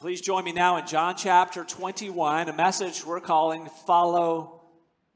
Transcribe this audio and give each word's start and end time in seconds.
Please 0.00 0.20
join 0.20 0.44
me 0.44 0.52
now 0.52 0.76
in 0.76 0.86
John 0.86 1.14
chapter 1.16 1.62
21, 1.62 2.48
a 2.48 2.52
message 2.52 3.06
we're 3.06 3.20
calling 3.20 3.68
Follow 3.86 4.64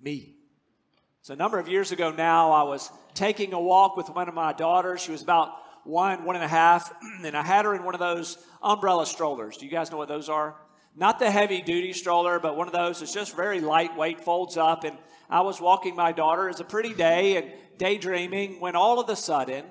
Me. 0.01 0.37
So, 1.21 1.35
a 1.35 1.37
number 1.37 1.59
of 1.59 1.69
years 1.69 1.91
ago 1.91 2.13
now, 2.13 2.53
I 2.53 2.63
was 2.63 2.89
taking 3.13 3.53
a 3.53 3.61
walk 3.61 3.97
with 3.97 4.09
one 4.09 4.29
of 4.29 4.35
my 4.35 4.53
daughters. 4.53 5.03
She 5.03 5.11
was 5.11 5.21
about 5.21 5.53
one, 5.85 6.25
one 6.25 6.37
and 6.37 6.45
a 6.45 6.49
half, 6.49 6.95
and 7.25 7.37
I 7.37 7.43
had 7.43 7.65
her 7.65 7.75
in 7.75 7.83
one 7.83 7.95
of 7.95 7.99
those 7.99 8.39
umbrella 8.63 9.05
strollers. 9.05 9.57
Do 9.57 9.67
you 9.67 9.71
guys 9.71 9.91
know 9.91 9.99
what 9.99 10.09
those 10.09 10.29
are? 10.29 10.55
Not 10.95 11.19
the 11.19 11.31
heavy 11.31 11.61
duty 11.61 11.93
stroller, 11.93 12.39
but 12.39 12.57
one 12.57 12.69
of 12.69 12.73
those. 12.73 13.03
It's 13.03 13.13
just 13.13 13.35
very 13.35 13.61
lightweight, 13.61 14.21
folds 14.21 14.57
up. 14.57 14.85
And 14.85 14.97
I 15.29 15.41
was 15.41 15.61
walking 15.61 15.97
my 15.97 16.13
daughter. 16.13 16.49
It's 16.49 16.61
a 16.61 16.65
pretty 16.65 16.95
day 16.95 17.37
and 17.37 17.53
daydreaming 17.79 18.61
when 18.61 18.77
all 18.77 19.01
of 19.01 19.09
a 19.09 19.17
sudden 19.17 19.65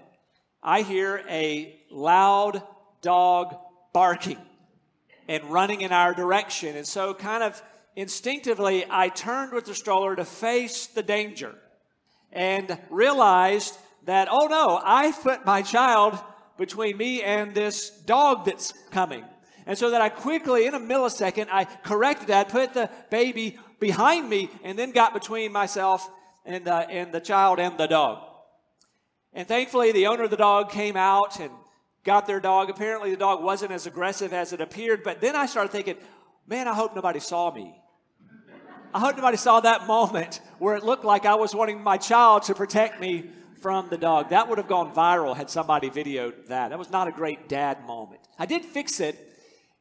I 0.62 0.82
hear 0.82 1.24
a 1.30 1.80
loud 1.90 2.62
dog 3.02 3.56
barking 3.94 4.38
and 5.28 5.44
running 5.46 5.82
in 5.82 5.92
our 5.92 6.14
direction. 6.14 6.76
And 6.76 6.88
so, 6.88 7.14
kind 7.14 7.44
of 7.44 7.62
instinctively, 7.96 8.86
I 8.90 9.10
turned 9.10 9.54
with 9.54 9.66
the 9.66 9.76
stroller 9.76 10.16
to 10.16 10.26
face 10.26 10.88
the 10.88 11.04
danger 11.04 11.56
and 12.32 12.78
realized 12.90 13.78
that, 14.06 14.28
oh 14.32 14.48
no, 14.48 14.80
I 14.84 15.12
put 15.12 15.46
my 15.46 15.62
child 15.62 16.18
between 16.58 16.98
me 16.98 17.22
and 17.22 17.54
this 17.54 17.90
dog 17.90 18.46
that's 18.46 18.74
coming. 18.92 19.24
And 19.66 19.78
so 19.78 19.92
that 19.92 20.02
I 20.02 20.10
quickly, 20.10 20.66
in 20.66 20.74
a 20.74 20.80
millisecond, 20.80 21.48
I 21.52 21.66
corrected 21.66 22.30
that, 22.30 22.50
put 22.50 22.74
the 22.74 22.90
baby 23.10 23.60
behind 23.80 24.30
me, 24.30 24.50
and 24.64 24.80
then 24.80 24.92
got 24.92 25.14
between 25.14 25.52
myself 25.52 26.10
and 26.46 26.64
the, 26.64 26.90
and 26.90 27.12
the 27.12 27.20
child 27.20 27.60
and 27.60 27.78
the 27.78 27.88
dog. 27.88 28.24
And 29.34 29.48
thankfully, 29.48 29.92
the 29.92 30.08
owner 30.08 30.24
of 30.24 30.32
the 30.32 30.38
dog 30.38 30.72
came 30.72 30.96
out 30.96 31.40
and 31.40 31.52
got 32.08 32.26
their 32.26 32.40
dog. 32.40 32.72
Apparently, 32.72 33.12
the 33.12 33.18
dog 33.18 33.44
wasn't 33.44 33.72
as 33.72 33.86
aggressive 33.86 34.34
as 34.34 34.54
it 34.54 34.62
appeared. 34.62 35.04
But 35.04 35.22
then 35.22 35.36
I 35.36 35.46
started 35.46 35.72
thinking, 35.72 35.98
man, 36.48 36.68
I 36.68 36.74
hope 36.74 36.96
nobody 36.96 37.20
saw 37.20 37.54
me. 37.54 37.76
I 38.94 39.00
hope 39.00 39.18
nobody 39.18 39.38
saw 39.38 39.60
that 39.60 39.86
moment 39.86 40.40
where 40.58 40.76
it 40.78 40.84
looked 40.84 41.04
like 41.04 41.26
I 41.26 41.36
was 41.36 41.54
wanting 41.54 41.84
my 41.84 41.98
child 41.98 42.44
to 42.44 42.56
protect 42.56 43.02
me 43.02 43.30
from 43.62 43.90
the 43.90 43.98
dog. 43.98 44.30
That 44.30 44.48
would 44.48 44.58
have 44.58 44.70
gone 44.70 44.96
viral 44.96 45.36
had 45.36 45.50
somebody 45.50 45.90
videoed 45.90 46.48
that. 46.48 46.70
That 46.70 46.80
was 46.80 46.90
not 46.90 47.10
a 47.10 47.12
great 47.12 47.50
dad 47.50 47.86
moment. 47.86 48.22
I 48.40 48.46
did 48.46 48.64
fix 48.64 49.02
it 49.02 49.16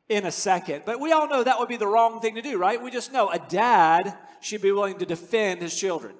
in 0.09 0.27
a 0.27 0.33
second, 0.33 0.83
but 0.85 0.99
we 0.99 1.13
all 1.13 1.29
know 1.29 1.45
that 1.45 1.61
would 1.61 1.69
be 1.69 1.77
the 1.77 1.87
wrong 1.87 2.21
thing 2.21 2.35
to 2.35 2.43
do, 2.43 2.59
right? 2.59 2.83
We 2.83 2.91
just 2.91 3.13
know 3.13 3.31
a 3.31 3.39
dad 3.39 4.17
should 4.41 4.63
be 4.63 4.73
willing 4.73 4.99
to 4.99 5.07
defend 5.07 5.63
his 5.63 5.79
children. 5.79 6.15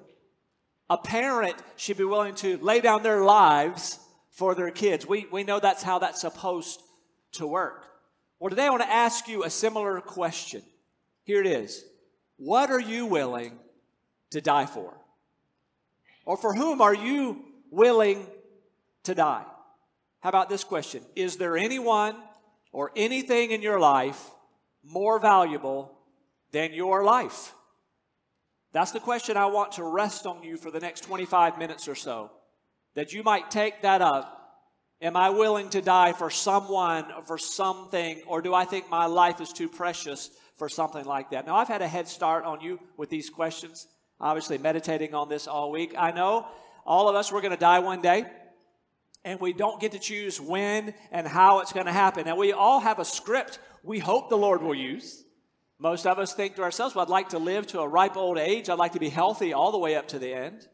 A 0.89 0.97
parent 0.97 1.55
should 1.75 1.97
be 1.97 2.05
willing 2.05 2.35
to 2.35 2.57
lay 2.59 2.79
down 2.79 3.03
their 3.03 3.23
lives 3.23 3.99
for 4.37 4.53
their 4.53 4.69
kids. 4.69 5.05
We, 5.05 5.25
we 5.31 5.43
know 5.43 5.59
that's 5.59 5.81
how 5.81 5.97
that's 5.97 6.21
supposed 6.21 6.79
to 7.33 7.47
work. 7.47 7.85
Well, 8.39 8.51
today 8.51 8.67
I 8.67 8.69
want 8.69 8.83
to 8.83 8.89
ask 8.89 9.27
you 9.27 9.43
a 9.43 9.49
similar 9.49 9.99
question. 9.99 10.61
Here 11.23 11.41
it 11.41 11.47
is 11.47 11.83
What 12.37 12.69
are 12.69 12.79
you 12.79 13.07
willing 13.07 13.57
to 14.29 14.39
die 14.39 14.67
for? 14.67 14.95
Or 16.23 16.37
for 16.37 16.53
whom 16.53 16.81
are 16.81 16.93
you 16.93 17.45
willing 17.71 18.27
to 19.03 19.15
die? 19.15 19.43
How 20.19 20.29
about 20.29 20.49
this 20.49 20.63
question? 20.63 21.01
Is 21.15 21.37
there 21.37 21.57
anyone 21.57 22.15
or 22.71 22.91
anything 22.95 23.51
in 23.51 23.63
your 23.63 23.79
life 23.79 24.23
more 24.83 25.19
valuable 25.19 25.97
than 26.51 26.73
your 26.73 27.03
life? 27.03 27.55
That's 28.71 28.91
the 28.91 28.99
question 28.99 29.35
I 29.35 29.47
want 29.47 29.71
to 29.73 29.83
rest 29.83 30.27
on 30.27 30.43
you 30.43 30.57
for 30.57 30.69
the 30.69 30.79
next 30.79 31.01
25 31.05 31.57
minutes 31.57 31.87
or 31.87 31.95
so 31.95 32.29
that 32.97 33.13
you 33.13 33.21
might 33.21 33.51
take 33.51 33.83
that 33.83 34.01
up. 34.01 34.33
Am 35.03 35.15
I 35.15 35.29
willing 35.29 35.69
to 35.69 35.81
die 35.83 36.13
for 36.13 36.31
someone, 36.31 37.05
or 37.11 37.21
for 37.21 37.37
something, 37.37 38.23
or 38.25 38.41
do 38.41 38.55
I 38.55 38.65
think 38.65 38.89
my 38.89 39.05
life 39.05 39.39
is 39.39 39.53
too 39.53 39.69
precious 39.69 40.31
for 40.57 40.67
something 40.67 41.05
like 41.05 41.29
that? 41.29 41.45
Now, 41.45 41.57
I've 41.57 41.67
had 41.67 41.83
a 41.83 41.87
head 41.87 42.07
start 42.07 42.43
on 42.43 42.59
you 42.59 42.79
with 42.97 43.11
these 43.11 43.29
questions, 43.29 43.85
obviously 44.19 44.57
meditating 44.57 45.13
on 45.13 45.29
this 45.29 45.45
all 45.45 45.69
week. 45.69 45.93
I 45.95 46.09
know 46.09 46.47
all 46.87 47.07
of 47.07 47.15
us, 47.15 47.31
we're 47.31 47.41
going 47.41 47.53
to 47.53 47.59
die 47.59 47.77
one 47.77 48.01
day, 48.01 48.25
and 49.23 49.39
we 49.39 49.53
don't 49.53 49.79
get 49.79 49.91
to 49.91 49.99
choose 49.99 50.41
when 50.41 50.95
and 51.11 51.27
how 51.27 51.59
it's 51.59 51.73
going 51.73 51.85
to 51.85 51.93
happen. 51.93 52.27
And 52.27 52.35
we 52.35 52.51
all 52.51 52.79
have 52.79 52.97
a 52.97 53.05
script 53.05 53.59
we 53.83 53.99
hope 53.99 54.31
the 54.31 54.37
Lord 54.37 54.63
will 54.63 54.73
use. 54.73 55.23
Most 55.77 56.07
of 56.07 56.17
us 56.17 56.33
think 56.33 56.55
to 56.55 56.63
ourselves, 56.63 56.95
well, 56.95 57.05
I'd 57.05 57.09
like 57.09 57.29
to 57.29 57.37
live 57.37 57.67
to 57.67 57.81
a 57.81 57.87
ripe 57.87 58.17
old 58.17 58.39
age. 58.39 58.71
I'd 58.71 58.79
like 58.79 58.93
to 58.93 58.99
be 58.99 59.09
healthy 59.09 59.53
all 59.53 59.71
the 59.71 59.77
way 59.77 59.95
up 59.95 60.07
to 60.07 60.17
the 60.17 60.33
end. 60.33 60.67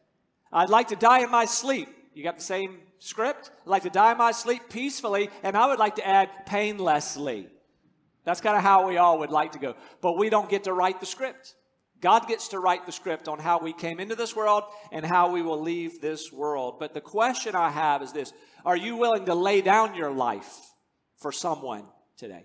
I'd 0.50 0.70
like 0.70 0.88
to 0.88 0.96
die 0.96 1.18
in 1.18 1.30
my 1.30 1.44
sleep. 1.44 1.88
You 2.14 2.22
got 2.22 2.36
the 2.36 2.44
same 2.44 2.78
script? 3.00 3.50
I'd 3.64 3.68
like 3.68 3.82
to 3.82 3.90
die 3.90 4.12
in 4.12 4.18
my 4.18 4.30
sleep 4.32 4.62
peacefully, 4.70 5.28
and 5.42 5.56
I 5.56 5.66
would 5.66 5.78
like 5.78 5.96
to 5.96 6.06
add 6.06 6.46
painlessly. 6.46 7.48
That's 8.24 8.40
kind 8.40 8.56
of 8.56 8.62
how 8.62 8.86
we 8.88 8.96
all 8.96 9.18
would 9.18 9.30
like 9.30 9.52
to 9.52 9.58
go. 9.58 9.74
But 10.00 10.16
we 10.16 10.30
don't 10.30 10.48
get 10.48 10.64
to 10.64 10.72
write 10.72 11.00
the 11.00 11.06
script. 11.06 11.54
God 12.00 12.28
gets 12.28 12.48
to 12.48 12.58
write 12.58 12.86
the 12.86 12.92
script 12.92 13.28
on 13.28 13.38
how 13.38 13.58
we 13.58 13.72
came 13.72 13.98
into 13.98 14.14
this 14.14 14.36
world 14.36 14.64
and 14.92 15.04
how 15.04 15.32
we 15.32 15.42
will 15.42 15.60
leave 15.60 16.00
this 16.00 16.32
world. 16.32 16.78
But 16.78 16.94
the 16.94 17.00
question 17.00 17.54
I 17.54 17.70
have 17.70 18.02
is 18.02 18.12
this 18.12 18.32
Are 18.64 18.76
you 18.76 18.96
willing 18.96 19.26
to 19.26 19.34
lay 19.34 19.60
down 19.60 19.94
your 19.94 20.10
life 20.10 20.54
for 21.16 21.32
someone 21.32 21.84
today? 22.16 22.44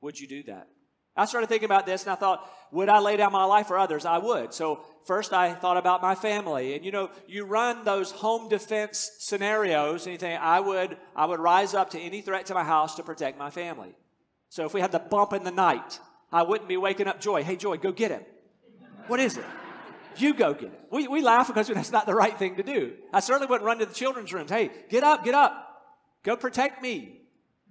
Would 0.00 0.18
you 0.18 0.28
do 0.28 0.42
that? 0.44 0.68
I 1.16 1.26
started 1.26 1.46
thinking 1.46 1.66
about 1.66 1.86
this 1.86 2.02
and 2.02 2.12
I 2.12 2.16
thought, 2.16 2.50
would 2.72 2.88
I 2.88 2.98
lay 2.98 3.16
down 3.16 3.30
my 3.30 3.44
life 3.44 3.68
for 3.68 3.78
others? 3.78 4.04
I 4.04 4.18
would. 4.18 4.52
So 4.52 4.84
first 5.06 5.32
I 5.32 5.54
thought 5.54 5.76
about 5.76 6.02
my 6.02 6.14
family. 6.14 6.74
And 6.74 6.84
you 6.84 6.90
know, 6.90 7.10
you 7.28 7.44
run 7.44 7.84
those 7.84 8.10
home 8.10 8.48
defense 8.48 9.12
scenarios 9.20 10.06
and 10.06 10.12
you 10.12 10.18
think, 10.18 10.40
I 10.40 10.58
would, 10.58 10.96
I 11.14 11.26
would 11.26 11.38
rise 11.38 11.72
up 11.72 11.90
to 11.90 12.00
any 12.00 12.20
threat 12.20 12.46
to 12.46 12.54
my 12.54 12.64
house 12.64 12.96
to 12.96 13.04
protect 13.04 13.38
my 13.38 13.50
family. 13.50 13.94
So 14.48 14.64
if 14.64 14.74
we 14.74 14.80
had 14.80 14.92
the 14.92 14.98
bump 14.98 15.32
in 15.32 15.44
the 15.44 15.52
night, 15.52 16.00
I 16.32 16.42
wouldn't 16.42 16.68
be 16.68 16.76
waking 16.76 17.06
up 17.06 17.20
Joy. 17.20 17.44
Hey, 17.44 17.56
Joy, 17.56 17.76
go 17.76 17.92
get 17.92 18.10
him. 18.10 18.22
What 19.06 19.20
is 19.20 19.36
it? 19.36 19.44
You 20.16 20.34
go 20.34 20.52
get 20.52 20.72
it. 20.72 20.80
We, 20.90 21.06
we 21.06 21.22
laugh 21.22 21.48
because 21.48 21.68
that's 21.68 21.92
not 21.92 22.06
the 22.06 22.14
right 22.14 22.36
thing 22.36 22.56
to 22.56 22.62
do. 22.62 22.94
I 23.12 23.20
certainly 23.20 23.46
wouldn't 23.46 23.66
run 23.66 23.78
to 23.78 23.86
the 23.86 23.94
children's 23.94 24.32
rooms. 24.32 24.50
Hey, 24.50 24.70
get 24.88 25.04
up, 25.04 25.24
get 25.24 25.34
up. 25.34 25.60
Go 26.24 26.36
protect 26.36 26.82
me. 26.82 27.20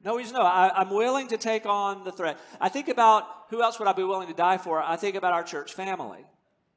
No, 0.03 0.18
he's 0.18 0.34
no. 0.34 0.41
I, 0.41 0.81
am 0.81 0.90
willing 0.90 1.30
to 1.30 1.38
take 1.38 1.66
on 1.66 2.03
the 2.03 2.12
threat. 2.12 2.38
I 2.59 2.69
think 2.69 2.90
about 2.90 3.25
who 3.50 3.62
else 3.62 3.80
would 3.80 3.88
I 3.88 3.94
be 3.94 4.03
willing 4.03 4.28
to 4.28 4.34
die 4.34 4.58
for? 4.58 4.81
I 4.81 4.96
think 4.97 5.16
about 5.16 5.34
our 5.34 5.44
church 5.44 5.74
family. 5.74 6.25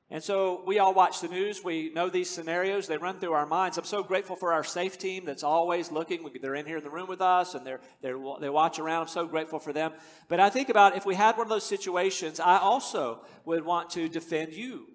And 0.09 0.22
so 0.22 0.62
we 0.64 0.78
all 0.78 0.94
watch 0.94 1.20
the 1.20 1.26
news. 1.26 1.64
We 1.64 1.91
know 1.92 2.09
these 2.09 2.31
scenarios. 2.31 2.87
They 2.87 2.97
run 2.97 3.19
through 3.19 3.32
our 3.32 3.47
minds. 3.47 3.76
I'm 3.76 3.84
so 3.84 4.04
grateful 4.04 4.37
for 4.37 4.53
our 4.53 4.62
safe 4.62 4.98
team 4.98 5.25
that's 5.25 5.42
always 5.42 5.91
looking. 5.91 6.25
They're 6.41 6.54
in 6.54 6.64
here 6.64 6.78
in 6.78 6.84
the 6.84 6.91
room 6.91 7.09
with 7.09 7.20
us 7.20 7.54
and 7.54 7.66
they're, 7.66 7.81
they're, 8.03 8.16
they 8.41 8.48
watch 8.48 8.78
around. 8.78 9.03
I'm 9.03 9.09
so 9.09 9.26
grateful 9.26 9.58
for 9.58 9.72
them. 9.72 9.93
But 10.28 10.38
I 10.38 10.48
think 10.48 10.69
about 10.69 10.97
if 10.97 11.04
we 11.04 11.16
had 11.16 11.37
one 11.37 11.47
of 11.47 11.50
those 11.50 11.66
situations, 11.66 12.38
I 12.38 12.58
also 12.58 13.25
would 13.44 13.64
want 13.64 13.91
to 13.91 14.08
defend 14.08 14.53
you. 14.53 14.87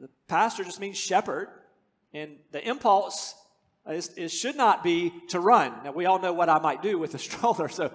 The 0.00 0.08
pastor 0.28 0.62
just 0.62 0.78
means 0.78 0.96
shepherd. 0.96 1.48
And 2.14 2.36
the 2.52 2.66
impulse 2.66 3.34
Uh, 3.88 4.00
it 4.16 4.30
should 4.30 4.56
not 4.56 4.84
be 4.84 5.12
to 5.28 5.40
run. 5.40 5.72
Now, 5.84 5.92
we 5.92 6.06
all 6.06 6.18
know 6.18 6.32
what 6.32 6.48
I 6.48 6.58
might 6.58 6.82
do 6.82 6.98
with 6.98 7.14
a 7.14 7.18
stroller. 7.28 7.68
So, 7.68 7.90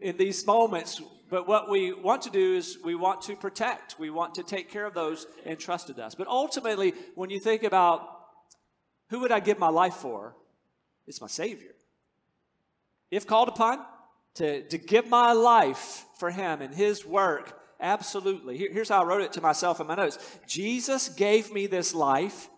in 0.00 0.16
these 0.16 0.46
moments, 0.46 1.00
but 1.30 1.46
what 1.46 1.68
we 1.68 1.92
want 1.92 2.22
to 2.22 2.30
do 2.30 2.56
is 2.56 2.78
we 2.84 2.94
want 2.94 3.22
to 3.22 3.36
protect. 3.36 3.98
We 3.98 4.10
want 4.10 4.34
to 4.36 4.42
take 4.42 4.70
care 4.70 4.86
of 4.86 4.94
those 4.94 5.26
entrusted 5.44 5.98
us. 5.98 6.14
But 6.14 6.28
ultimately, 6.28 6.94
when 7.14 7.30
you 7.30 7.38
think 7.40 7.62
about 7.62 8.08
who 9.10 9.20
would 9.20 9.32
I 9.32 9.40
give 9.40 9.58
my 9.58 9.68
life 9.68 9.94
for, 9.94 10.36
it's 11.06 11.20
my 11.20 11.26
Savior. 11.26 11.74
If 13.10 13.26
called 13.26 13.48
upon 13.48 13.84
to, 14.34 14.62
to 14.68 14.78
give 14.78 15.08
my 15.08 15.32
life 15.32 16.04
for 16.18 16.30
Him 16.30 16.62
and 16.62 16.74
His 16.74 17.04
work, 17.04 17.58
absolutely. 17.80 18.56
Here, 18.56 18.72
here's 18.72 18.88
how 18.88 19.02
I 19.02 19.06
wrote 19.06 19.22
it 19.22 19.32
to 19.34 19.40
myself 19.40 19.80
in 19.80 19.86
my 19.86 19.94
notes 19.94 20.18
Jesus 20.46 21.08
gave 21.08 21.52
me 21.52 21.66
this 21.66 21.94
life 21.94 22.48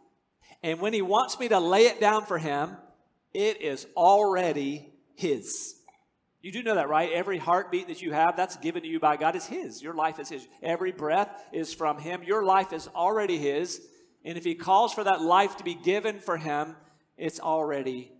and 0.62 0.80
when 0.80 0.92
he 0.92 1.02
wants 1.02 1.38
me 1.38 1.48
to 1.48 1.58
lay 1.58 1.86
it 1.86 2.00
down 2.00 2.26
for 2.26 2.38
him, 2.38 2.76
it 3.32 3.62
is 3.62 3.86
already 3.96 4.92
his. 5.14 5.76
You 6.42 6.52
do 6.52 6.62
know 6.62 6.74
that, 6.74 6.88
right? 6.88 7.12
Every 7.12 7.38
heartbeat 7.38 7.88
that 7.88 8.00
you 8.00 8.12
have, 8.12 8.36
that's 8.36 8.56
given 8.56 8.82
to 8.82 8.88
you 8.88 8.98
by 8.98 9.16
God, 9.16 9.36
is 9.36 9.46
his. 9.46 9.82
Your 9.82 9.94
life 9.94 10.18
is 10.18 10.30
his. 10.30 10.46
Every 10.62 10.92
breath 10.92 11.30
is 11.52 11.74
from 11.74 11.98
him. 11.98 12.22
Your 12.22 12.44
life 12.44 12.72
is 12.72 12.88
already 12.88 13.36
his. 13.36 13.80
And 14.24 14.38
if 14.38 14.44
he 14.44 14.54
calls 14.54 14.92
for 14.92 15.04
that 15.04 15.20
life 15.20 15.56
to 15.58 15.64
be 15.64 15.74
given 15.74 16.18
for 16.18 16.36
him, 16.36 16.76
it's 17.16 17.40
already 17.40 18.12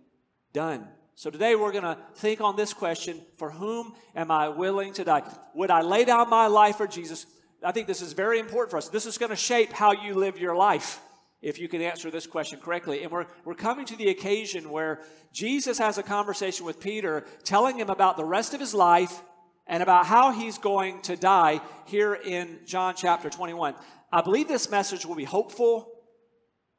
done. 0.53 0.87
So 1.15 1.29
today 1.29 1.55
we're 1.55 1.71
going 1.71 1.83
to 1.83 1.97
think 2.15 2.41
on 2.41 2.55
this 2.55 2.73
question 2.73 3.21
For 3.37 3.51
whom 3.51 3.93
am 4.15 4.31
I 4.31 4.49
willing 4.49 4.93
to 4.93 5.03
die? 5.03 5.23
Would 5.55 5.71
I 5.71 5.81
lay 5.81 6.05
down 6.05 6.29
my 6.29 6.47
life 6.47 6.77
for 6.77 6.87
Jesus? 6.87 7.25
I 7.63 7.71
think 7.71 7.85
this 7.87 8.01
is 8.01 8.13
very 8.13 8.39
important 8.39 8.71
for 8.71 8.77
us. 8.77 8.89
This 8.89 9.05
is 9.05 9.17
going 9.17 9.29
to 9.29 9.35
shape 9.35 9.71
how 9.71 9.91
you 9.91 10.15
live 10.15 10.39
your 10.39 10.55
life 10.55 10.99
if 11.41 11.59
you 11.59 11.67
can 11.67 11.81
answer 11.81 12.11
this 12.11 12.27
question 12.27 12.59
correctly. 12.59 13.03
And 13.03 13.11
we're, 13.11 13.25
we're 13.45 13.55
coming 13.55 13.85
to 13.87 13.95
the 13.95 14.09
occasion 14.09 14.69
where 14.69 15.01
Jesus 15.33 15.77
has 15.79 15.97
a 15.97 16.03
conversation 16.03 16.65
with 16.65 16.79
Peter, 16.79 17.25
telling 17.43 17.79
him 17.79 17.89
about 17.89 18.17
the 18.17 18.25
rest 18.25 18.53
of 18.53 18.59
his 18.59 18.73
life 18.73 19.21
and 19.65 19.81
about 19.81 20.05
how 20.05 20.31
he's 20.31 20.57
going 20.57 21.01
to 21.03 21.15
die 21.15 21.61
here 21.85 22.13
in 22.13 22.59
John 22.65 22.93
chapter 22.95 23.29
21. 23.29 23.75
I 24.11 24.21
believe 24.21 24.47
this 24.47 24.69
message 24.69 25.05
will 25.05 25.15
be 25.15 25.23
hopeful. 25.23 25.91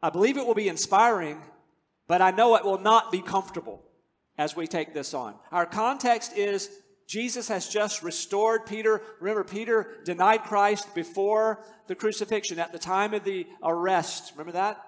I 0.03 0.11
believe 0.11 0.37
it 0.37 0.47
will 0.47 0.55
be 0.55 0.69
inspiring, 0.69 1.41
but 2.07 2.23
I 2.23 2.31
know 2.31 2.57
it 2.57 2.65
will 2.65 2.81
not 2.81 3.11
be 3.11 3.21
comfortable 3.21 3.83
as 4.39 4.55
we 4.55 4.67
take 4.67 4.95
this 4.95 5.15
on. 5.15 5.35
Our 5.51 5.67
context 5.67 6.37
is 6.37 6.71
Jesus 7.13 7.49
has 7.49 7.69
just 7.69 8.03
restored 8.03 8.65
Peter. 8.65 9.03
Remember, 9.21 9.45
Peter 9.45 9.99
denied 10.03 10.45
Christ 10.45 10.95
before 10.95 11.63
the 11.87 11.95
crucifixion 11.95 12.59
at 12.59 12.73
the 12.73 12.79
time 12.79 13.13
of 13.13 13.23
the 13.23 13.47
arrest. 13.63 14.33
Remember 14.33 14.53
that? 14.53 14.83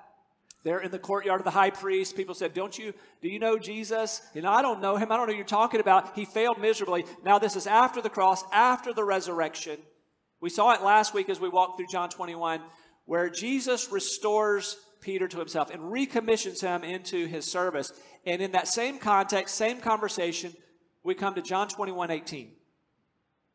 There 0.62 0.80
in 0.80 0.90
the 0.90 0.98
courtyard 0.98 1.42
of 1.42 1.44
the 1.44 1.50
high 1.50 1.68
priest, 1.68 2.16
people 2.16 2.34
said, 2.34 2.54
Don't 2.54 2.78
you, 2.78 2.94
do 3.20 3.28
you 3.28 3.38
know 3.38 3.58
Jesus? 3.58 4.22
Know, 4.34 4.50
I 4.50 4.62
don't 4.62 4.80
know 4.80 4.96
him. 4.96 5.12
I 5.12 5.18
don't 5.18 5.26
know 5.26 5.34
who 5.34 5.36
you're 5.36 5.44
talking 5.44 5.80
about. 5.80 6.16
He 6.16 6.24
failed 6.24 6.58
miserably. 6.58 7.04
Now, 7.26 7.38
this 7.38 7.56
is 7.56 7.66
after 7.66 8.00
the 8.00 8.08
cross, 8.08 8.42
after 8.50 8.94
the 8.94 9.04
resurrection. 9.04 9.76
We 10.40 10.48
saw 10.48 10.72
it 10.72 10.80
last 10.80 11.12
week 11.12 11.28
as 11.28 11.40
we 11.40 11.50
walked 11.50 11.76
through 11.76 11.88
John 11.88 12.08
21, 12.08 12.62
where 13.04 13.28
Jesus 13.28 13.92
restores 13.92 14.78
Peter 15.02 15.28
to 15.28 15.38
himself 15.38 15.68
and 15.68 15.92
recommissions 15.92 16.62
him 16.62 16.84
into 16.84 17.26
his 17.26 17.44
service. 17.44 17.92
And 18.24 18.40
in 18.40 18.52
that 18.52 18.66
same 18.66 18.98
context, 18.98 19.56
same 19.56 19.78
conversation, 19.82 20.54
we 21.04 21.14
come 21.14 21.34
to 21.34 21.42
John 21.42 21.68
21 21.68 22.10
18. 22.10 22.50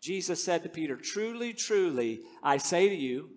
Jesus 0.01 0.41
said 0.41 0.63
to 0.63 0.69
Peter, 0.69 0.95
Truly, 0.95 1.53
truly, 1.53 2.21
I 2.41 2.57
say 2.57 2.87
to 2.87 2.95
you, 2.95 3.31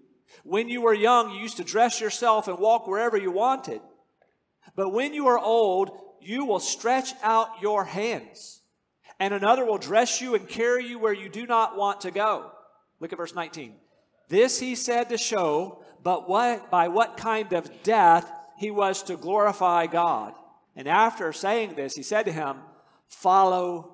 when 0.45 0.69
you 0.69 0.83
were 0.83 0.95
young, 0.95 1.31
you 1.31 1.41
used 1.41 1.57
to 1.57 1.65
dress 1.65 2.01
yourself 2.01 2.47
and 2.47 2.59
walk 2.59 2.87
wherever 2.87 3.17
you 3.17 3.33
wanted. 3.33 3.81
But 4.77 4.91
when 4.91 5.13
you 5.13 5.27
are 5.27 5.39
old, 5.39 5.91
you 6.21 6.45
will 6.45 6.61
stretch 6.61 7.13
out 7.23 7.61
your 7.61 7.85
hands, 7.85 8.63
and 9.19 9.35
another 9.35 9.65
will 9.65 9.79
dress 9.79 10.21
you 10.21 10.37
and 10.37 10.49
carry 10.49 10.87
you 10.87 10.99
where 10.99 11.13
you 11.13 11.29
do 11.29 11.47
not 11.47 11.77
want 11.77 12.03
to 12.03 12.11
go. 12.13 12.53
Look 13.01 13.13
at 13.13 13.19
verse 13.19 13.35
19. 13.35 13.75
This 14.29 14.61
he 14.61 14.77
said 14.77 15.09
to 15.09 15.19
show, 15.19 15.83
but 16.03 16.29
what, 16.29 16.71
by 16.71 16.89
what 16.89 17.17
kind 17.17 17.53
of 17.53 17.83
death 17.83 18.31
he 18.57 18.71
was 18.71 19.03
to 19.05 19.17
glorify 19.17 19.87
God. 19.87 20.35
And 20.77 20.89
after 20.89 21.33
saying 21.33 21.75
this, 21.75 21.95
he 21.95 22.03
said 22.03 22.25
to 22.25 22.33
him, 22.33 22.57
Follow 23.09 23.92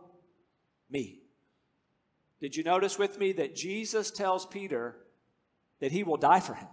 me. 0.90 1.20
Did 2.40 2.56
you 2.56 2.62
notice 2.62 2.99
with 2.99 3.19
me 3.19 3.32
that 3.32 3.56
Jesus 3.56 4.11
tells 4.11 4.46
Peter 4.46 4.96
that 5.81 5.93
he 5.93 6.02
will 6.02 6.17
die 6.17 6.40
for 6.40 6.55
him? 6.55 6.69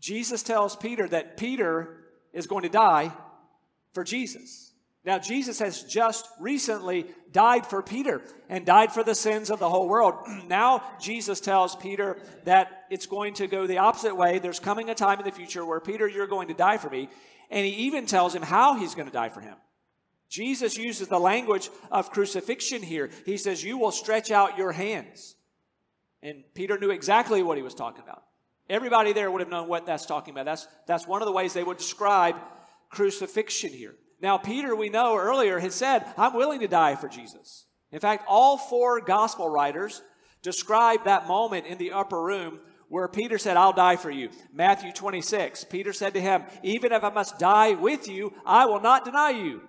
Jesus 0.00 0.42
tells 0.42 0.76
Peter 0.76 1.06
that 1.08 1.36
Peter 1.36 2.04
is 2.32 2.46
going 2.46 2.62
to 2.62 2.68
die 2.68 3.12
for 3.92 4.04
Jesus. 4.04 4.72
Now, 5.04 5.18
Jesus 5.18 5.58
has 5.60 5.82
just 5.82 6.28
recently 6.38 7.06
died 7.32 7.66
for 7.66 7.82
Peter 7.82 8.20
and 8.50 8.66
died 8.66 8.92
for 8.92 9.02
the 9.02 9.14
sins 9.14 9.50
of 9.50 9.58
the 9.58 9.68
whole 9.68 9.88
world. 9.88 10.14
now, 10.46 10.82
Jesus 11.00 11.40
tells 11.40 11.74
Peter 11.74 12.18
that 12.44 12.84
it's 12.90 13.06
going 13.06 13.34
to 13.34 13.46
go 13.46 13.66
the 13.66 13.78
opposite 13.78 14.14
way. 14.14 14.38
There's 14.38 14.60
coming 14.60 14.90
a 14.90 14.94
time 14.94 15.18
in 15.18 15.24
the 15.24 15.32
future 15.32 15.64
where, 15.64 15.80
Peter, 15.80 16.06
you're 16.06 16.26
going 16.26 16.48
to 16.48 16.54
die 16.54 16.76
for 16.76 16.90
me. 16.90 17.08
And 17.50 17.64
he 17.64 17.72
even 17.86 18.06
tells 18.06 18.34
him 18.34 18.42
how 18.42 18.74
he's 18.74 18.94
going 18.94 19.08
to 19.08 19.12
die 19.12 19.30
for 19.30 19.40
him. 19.40 19.56
Jesus 20.30 20.78
uses 20.78 21.08
the 21.08 21.18
language 21.18 21.68
of 21.90 22.12
crucifixion 22.12 22.82
here. 22.82 23.10
He 23.26 23.36
says, 23.36 23.62
You 23.62 23.76
will 23.76 23.90
stretch 23.90 24.30
out 24.30 24.56
your 24.56 24.72
hands. 24.72 25.34
And 26.22 26.44
Peter 26.54 26.78
knew 26.78 26.90
exactly 26.90 27.42
what 27.42 27.56
he 27.56 27.62
was 27.62 27.74
talking 27.74 28.02
about. 28.02 28.22
Everybody 28.68 29.12
there 29.12 29.30
would 29.30 29.40
have 29.40 29.50
known 29.50 29.68
what 29.68 29.84
that's 29.84 30.06
talking 30.06 30.32
about. 30.32 30.44
That's, 30.44 30.68
that's 30.86 31.06
one 31.06 31.20
of 31.20 31.26
the 31.26 31.32
ways 31.32 31.52
they 31.52 31.64
would 31.64 31.78
describe 31.78 32.36
crucifixion 32.88 33.72
here. 33.72 33.96
Now, 34.22 34.38
Peter, 34.38 34.76
we 34.76 34.88
know 34.88 35.16
earlier, 35.16 35.58
had 35.58 35.72
said, 35.72 36.04
I'm 36.16 36.34
willing 36.34 36.60
to 36.60 36.68
die 36.68 36.94
for 36.94 37.08
Jesus. 37.08 37.66
In 37.90 37.98
fact, 37.98 38.24
all 38.28 38.56
four 38.56 39.00
gospel 39.00 39.48
writers 39.48 40.02
describe 40.42 41.04
that 41.04 41.26
moment 41.26 41.66
in 41.66 41.78
the 41.78 41.92
upper 41.92 42.22
room 42.22 42.60
where 42.88 43.08
Peter 43.08 43.38
said, 43.38 43.56
I'll 43.56 43.72
die 43.72 43.96
for 43.96 44.10
you. 44.10 44.30
Matthew 44.52 44.92
26, 44.92 45.64
Peter 45.64 45.92
said 45.92 46.14
to 46.14 46.20
him, 46.20 46.44
Even 46.62 46.92
if 46.92 47.02
I 47.02 47.10
must 47.10 47.38
die 47.38 47.72
with 47.72 48.06
you, 48.06 48.32
I 48.44 48.66
will 48.66 48.80
not 48.80 49.04
deny 49.04 49.30
you. 49.30 49.62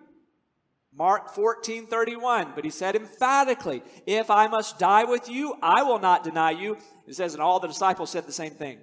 Mark 0.93 1.33
14, 1.33 1.87
31. 1.87 2.51
But 2.55 2.65
he 2.65 2.69
said 2.69 2.95
emphatically, 2.95 3.83
If 4.05 4.29
I 4.29 4.47
must 4.47 4.79
die 4.79 5.05
with 5.05 5.29
you, 5.29 5.55
I 5.61 5.83
will 5.83 5.99
not 5.99 6.23
deny 6.23 6.51
you. 6.51 6.77
It 7.07 7.15
says, 7.15 7.33
and 7.33 7.41
all 7.41 7.59
the 7.59 7.67
disciples 7.67 8.09
said 8.09 8.25
the 8.25 8.31
same 8.31 8.51
thing. 8.51 8.79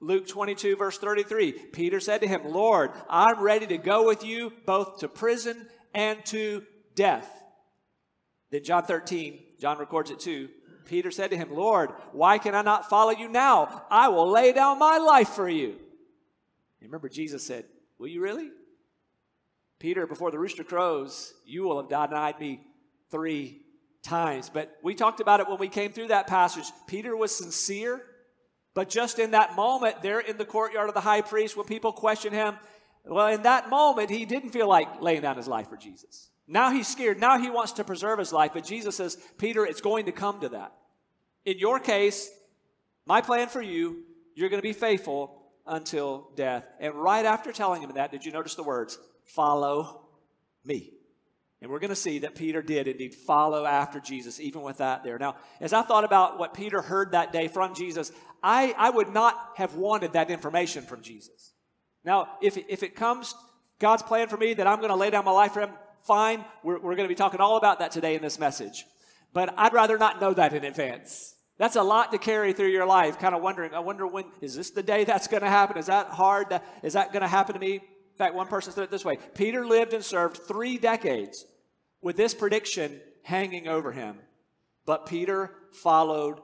Luke 0.00 0.26
22, 0.26 0.76
verse 0.76 0.98
33. 0.98 1.52
Peter 1.52 2.00
said 2.00 2.22
to 2.22 2.28
him, 2.28 2.42
Lord, 2.44 2.90
I'm 3.08 3.40
ready 3.40 3.66
to 3.66 3.76
go 3.76 4.06
with 4.06 4.24
you 4.24 4.52
both 4.64 5.00
to 5.00 5.08
prison 5.08 5.66
and 5.94 6.24
to 6.26 6.64
death. 6.94 7.28
Then 8.50 8.64
John 8.64 8.84
13, 8.84 9.40
John 9.60 9.78
records 9.78 10.10
it 10.10 10.20
too. 10.20 10.48
Peter 10.86 11.10
said 11.10 11.30
to 11.30 11.36
him, 11.36 11.54
Lord, 11.54 11.90
why 12.12 12.38
can 12.38 12.54
I 12.54 12.62
not 12.62 12.88
follow 12.88 13.10
you 13.10 13.28
now? 13.28 13.84
I 13.90 14.08
will 14.08 14.28
lay 14.28 14.52
down 14.52 14.78
my 14.78 14.98
life 14.98 15.28
for 15.28 15.48
you. 15.48 15.76
And 16.80 16.88
remember, 16.88 17.08
Jesus 17.08 17.46
said, 17.46 17.66
Will 17.98 18.08
you 18.08 18.22
really? 18.22 18.50
Peter, 19.80 20.06
before 20.06 20.30
the 20.30 20.38
rooster 20.38 20.62
crows, 20.62 21.34
you 21.44 21.64
will 21.64 21.78
have 21.78 21.88
denied 21.88 22.38
me 22.38 22.60
three 23.10 23.62
times. 24.02 24.48
But 24.48 24.78
we 24.82 24.94
talked 24.94 25.20
about 25.20 25.40
it 25.40 25.48
when 25.48 25.58
we 25.58 25.68
came 25.68 25.90
through 25.90 26.08
that 26.08 26.26
passage. 26.26 26.66
Peter 26.86 27.16
was 27.16 27.34
sincere, 27.34 28.02
but 28.74 28.88
just 28.88 29.18
in 29.18 29.32
that 29.32 29.56
moment, 29.56 30.02
there 30.02 30.20
in 30.20 30.36
the 30.36 30.44
courtyard 30.44 30.88
of 30.88 30.94
the 30.94 31.00
high 31.00 31.22
priest, 31.22 31.56
when 31.56 31.66
people 31.66 31.92
question 31.92 32.32
him, 32.32 32.56
well, 33.04 33.28
in 33.28 33.42
that 33.42 33.70
moment, 33.70 34.10
he 34.10 34.26
didn't 34.26 34.50
feel 34.50 34.68
like 34.68 35.00
laying 35.00 35.22
down 35.22 35.38
his 35.38 35.48
life 35.48 35.68
for 35.68 35.78
Jesus. 35.78 36.28
Now 36.46 36.70
he's 36.70 36.86
scared. 36.86 37.18
Now 37.18 37.38
he 37.38 37.48
wants 37.48 37.72
to 37.72 37.84
preserve 37.84 38.18
his 38.18 38.32
life. 38.32 38.50
But 38.52 38.64
Jesus 38.64 38.96
says, 38.96 39.16
Peter, 39.38 39.64
it's 39.64 39.80
going 39.80 40.06
to 40.06 40.12
come 40.12 40.40
to 40.40 40.50
that. 40.50 40.74
In 41.46 41.58
your 41.58 41.80
case, 41.80 42.30
my 43.06 43.22
plan 43.22 43.48
for 43.48 43.62
you, 43.62 44.02
you're 44.34 44.50
going 44.50 44.60
to 44.60 44.68
be 44.68 44.74
faithful 44.74 45.42
until 45.66 46.30
death. 46.36 46.64
And 46.78 46.94
right 46.94 47.24
after 47.24 47.52
telling 47.52 47.80
him 47.80 47.92
that, 47.94 48.10
did 48.10 48.26
you 48.26 48.32
notice 48.32 48.54
the 48.56 48.62
words? 48.62 48.98
Follow 49.34 50.08
me. 50.64 50.92
And 51.62 51.70
we're 51.70 51.78
going 51.78 51.90
to 51.90 51.96
see 51.96 52.20
that 52.20 52.34
Peter 52.34 52.62
did 52.62 52.88
indeed 52.88 53.14
follow 53.14 53.66
after 53.66 54.00
Jesus, 54.00 54.40
even 54.40 54.62
with 54.62 54.78
that 54.78 55.04
there. 55.04 55.18
Now, 55.18 55.36
as 55.60 55.72
I 55.72 55.82
thought 55.82 56.04
about 56.04 56.38
what 56.38 56.54
Peter 56.54 56.80
heard 56.80 57.12
that 57.12 57.32
day 57.32 57.48
from 57.48 57.74
Jesus, 57.74 58.12
I, 58.42 58.74
I 58.78 58.88
would 58.88 59.12
not 59.12 59.36
have 59.56 59.74
wanted 59.74 60.14
that 60.14 60.30
information 60.30 60.82
from 60.84 61.02
Jesus. 61.02 61.52
Now, 62.02 62.28
if, 62.40 62.56
if 62.56 62.82
it 62.82 62.96
comes, 62.96 63.34
God's 63.78 64.02
plan 64.02 64.28
for 64.28 64.38
me 64.38 64.54
that 64.54 64.66
I'm 64.66 64.78
going 64.78 64.90
to 64.90 64.96
lay 64.96 65.10
down 65.10 65.26
my 65.26 65.32
life 65.32 65.52
for 65.52 65.60
Him, 65.60 65.70
fine. 66.06 66.44
We're, 66.62 66.78
we're 66.78 66.96
going 66.96 67.08
to 67.08 67.08
be 67.08 67.14
talking 67.14 67.40
all 67.40 67.58
about 67.58 67.80
that 67.80 67.92
today 67.92 68.14
in 68.14 68.22
this 68.22 68.38
message. 68.38 68.86
But 69.34 69.52
I'd 69.58 69.74
rather 69.74 69.98
not 69.98 70.18
know 70.18 70.32
that 70.32 70.54
in 70.54 70.64
advance. 70.64 71.34
That's 71.58 71.76
a 71.76 71.82
lot 71.82 72.10
to 72.12 72.18
carry 72.18 72.54
through 72.54 72.68
your 72.68 72.86
life, 72.86 73.18
kind 73.18 73.34
of 73.34 73.42
wondering, 73.42 73.74
I 73.74 73.80
wonder 73.80 74.06
when, 74.06 74.24
is 74.40 74.56
this 74.56 74.70
the 74.70 74.82
day 74.82 75.04
that's 75.04 75.28
going 75.28 75.42
to 75.42 75.50
happen? 75.50 75.76
Is 75.76 75.86
that 75.86 76.06
hard? 76.06 76.58
Is 76.82 76.94
that 76.94 77.12
going 77.12 77.20
to 77.20 77.28
happen 77.28 77.52
to 77.52 77.60
me? 77.60 77.82
Fact, 78.20 78.34
one 78.34 78.46
person 78.46 78.72
said 78.72 78.84
it 78.84 78.90
this 78.90 79.04
way 79.04 79.18
Peter 79.34 79.66
lived 79.66 79.92
and 79.92 80.04
served 80.04 80.36
three 80.36 80.78
decades 80.78 81.44
with 82.00 82.16
this 82.16 82.34
prediction 82.34 83.00
hanging 83.22 83.68
over 83.68 83.92
him, 83.92 84.16
but 84.86 85.06
Peter 85.06 85.52
followed 85.72 86.40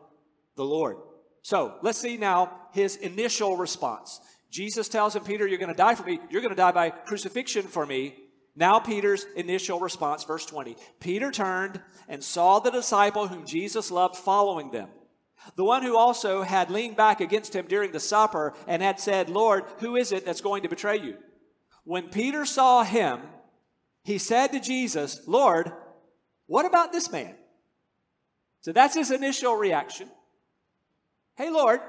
the 0.57 0.65
Lord. 0.65 0.97
So 1.43 1.77
let's 1.83 1.99
see 1.99 2.17
now 2.17 2.53
his 2.73 2.97
initial 2.97 3.57
response. 3.57 4.21
Jesus 4.51 4.89
tells 4.89 5.15
him, 5.15 5.23
Peter, 5.23 5.47
you're 5.47 5.59
going 5.59 5.71
to 5.71 5.77
die 5.77 5.95
for 5.95 6.05
me. 6.05 6.19
You're 6.31 6.43
going 6.43 6.55
to 6.55 6.57
die 6.57 6.73
by 6.73 6.91
crucifixion 6.91 7.63
for 7.63 7.85
me. 7.85 8.17
Now, 8.55 8.79
Peter's 8.79 9.27
initial 9.37 9.79
response, 9.81 10.25
verse 10.25 10.47
20. 10.47 10.77
Peter 10.99 11.31
turned 11.31 11.81
and 12.09 12.25
saw 12.25 12.59
the 12.59 12.71
disciple 12.71 13.29
whom 13.29 13.45
Jesus 13.45 13.91
loved 13.91 14.17
following 14.17 14.71
them. 14.71 14.89
The 15.57 15.65
one 15.65 15.83
who 15.83 15.97
also 15.97 16.43
had 16.43 16.71
leaned 16.71 16.97
back 16.97 17.21
against 17.21 17.55
him 17.55 17.67
during 17.67 17.93
the 17.93 18.01
supper 18.01 18.55
and 18.67 18.83
had 18.83 18.99
said, 18.99 19.29
Lord, 19.29 19.65
who 19.79 19.97
is 19.97 20.11
it 20.11 20.25
that's 20.25 20.41
going 20.41 20.63
to 20.63 20.69
betray 20.69 20.99
you? 20.99 21.17
When 21.87 22.09
Peter 22.09 22.45
saw 22.45 22.83
him, 22.83 23.21
he 24.03 24.19
said 24.19 24.49
to 24.49 24.61
Jesus, 24.61 25.21
Lord, 25.29 25.71
what 26.47 26.67
about 26.67 26.91
this 26.93 27.13
man? 27.13 27.37
So 28.61 28.73
that's 28.73 28.97
his 28.97 29.13
initial 29.13 29.55
reaction. 29.55 30.11
Hey, 31.37 31.49
Lord, 31.49 31.81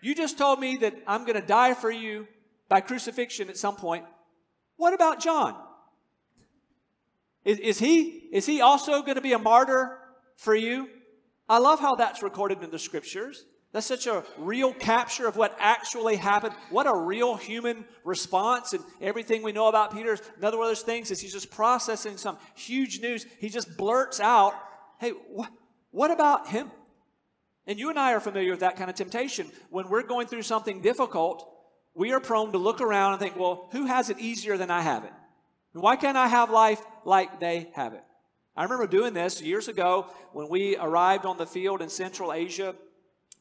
you 0.00 0.14
just 0.14 0.38
told 0.38 0.58
me 0.58 0.78
that 0.78 0.94
I'm 1.06 1.26
going 1.26 1.38
to 1.38 1.46
die 1.46 1.74
for 1.74 1.90
you 1.90 2.26
by 2.70 2.80
crucifixion 2.80 3.50
at 3.50 3.58
some 3.58 3.76
point. 3.76 4.06
What 4.78 4.94
about 4.94 5.20
John? 5.20 5.54
Is, 7.44 7.58
is, 7.58 7.78
he, 7.78 8.28
is 8.32 8.46
he 8.46 8.62
also 8.62 9.02
going 9.02 9.16
to 9.16 9.20
be 9.20 9.34
a 9.34 9.38
martyr 9.38 9.98
for 10.36 10.54
you? 10.54 10.88
I 11.46 11.58
love 11.58 11.78
how 11.78 11.94
that's 11.94 12.22
recorded 12.22 12.62
in 12.62 12.70
the 12.70 12.78
scriptures. 12.78 13.44
That's 13.76 13.84
such 13.84 14.06
a 14.06 14.24
real 14.38 14.72
capture 14.72 15.28
of 15.28 15.36
what 15.36 15.54
actually 15.60 16.16
happened. 16.16 16.54
What 16.70 16.86
a 16.86 16.96
real 16.96 17.36
human 17.36 17.84
response. 18.04 18.72
And 18.72 18.82
everything 19.02 19.42
we 19.42 19.52
know 19.52 19.68
about 19.68 19.92
Peter, 19.92 20.16
another 20.38 20.56
one 20.56 20.64
of 20.64 20.70
those 20.70 20.80
things 20.80 21.10
is 21.10 21.20
he's 21.20 21.34
just 21.34 21.50
processing 21.50 22.16
some 22.16 22.38
huge 22.54 23.02
news. 23.02 23.26
He 23.38 23.50
just 23.50 23.76
blurts 23.76 24.18
out, 24.18 24.54
hey, 24.98 25.12
wh- 25.38 25.50
what 25.90 26.10
about 26.10 26.48
him? 26.48 26.70
And 27.66 27.78
you 27.78 27.90
and 27.90 27.98
I 27.98 28.14
are 28.14 28.20
familiar 28.20 28.52
with 28.52 28.60
that 28.60 28.78
kind 28.78 28.88
of 28.88 28.96
temptation. 28.96 29.50
When 29.68 29.90
we're 29.90 30.04
going 30.04 30.26
through 30.26 30.44
something 30.44 30.80
difficult, 30.80 31.46
we 31.92 32.14
are 32.14 32.20
prone 32.20 32.52
to 32.52 32.58
look 32.58 32.80
around 32.80 33.12
and 33.12 33.20
think, 33.20 33.36
well, 33.36 33.68
who 33.72 33.84
has 33.84 34.08
it 34.08 34.18
easier 34.18 34.56
than 34.56 34.70
I 34.70 34.80
have 34.80 35.04
it? 35.04 35.12
Why 35.74 35.96
can't 35.96 36.16
I 36.16 36.28
have 36.28 36.48
life 36.48 36.80
like 37.04 37.40
they 37.40 37.68
have 37.74 37.92
it? 37.92 38.04
I 38.56 38.62
remember 38.62 38.86
doing 38.86 39.12
this 39.12 39.42
years 39.42 39.68
ago 39.68 40.06
when 40.32 40.48
we 40.48 40.78
arrived 40.78 41.26
on 41.26 41.36
the 41.36 41.44
field 41.44 41.82
in 41.82 41.90
Central 41.90 42.32
Asia 42.32 42.74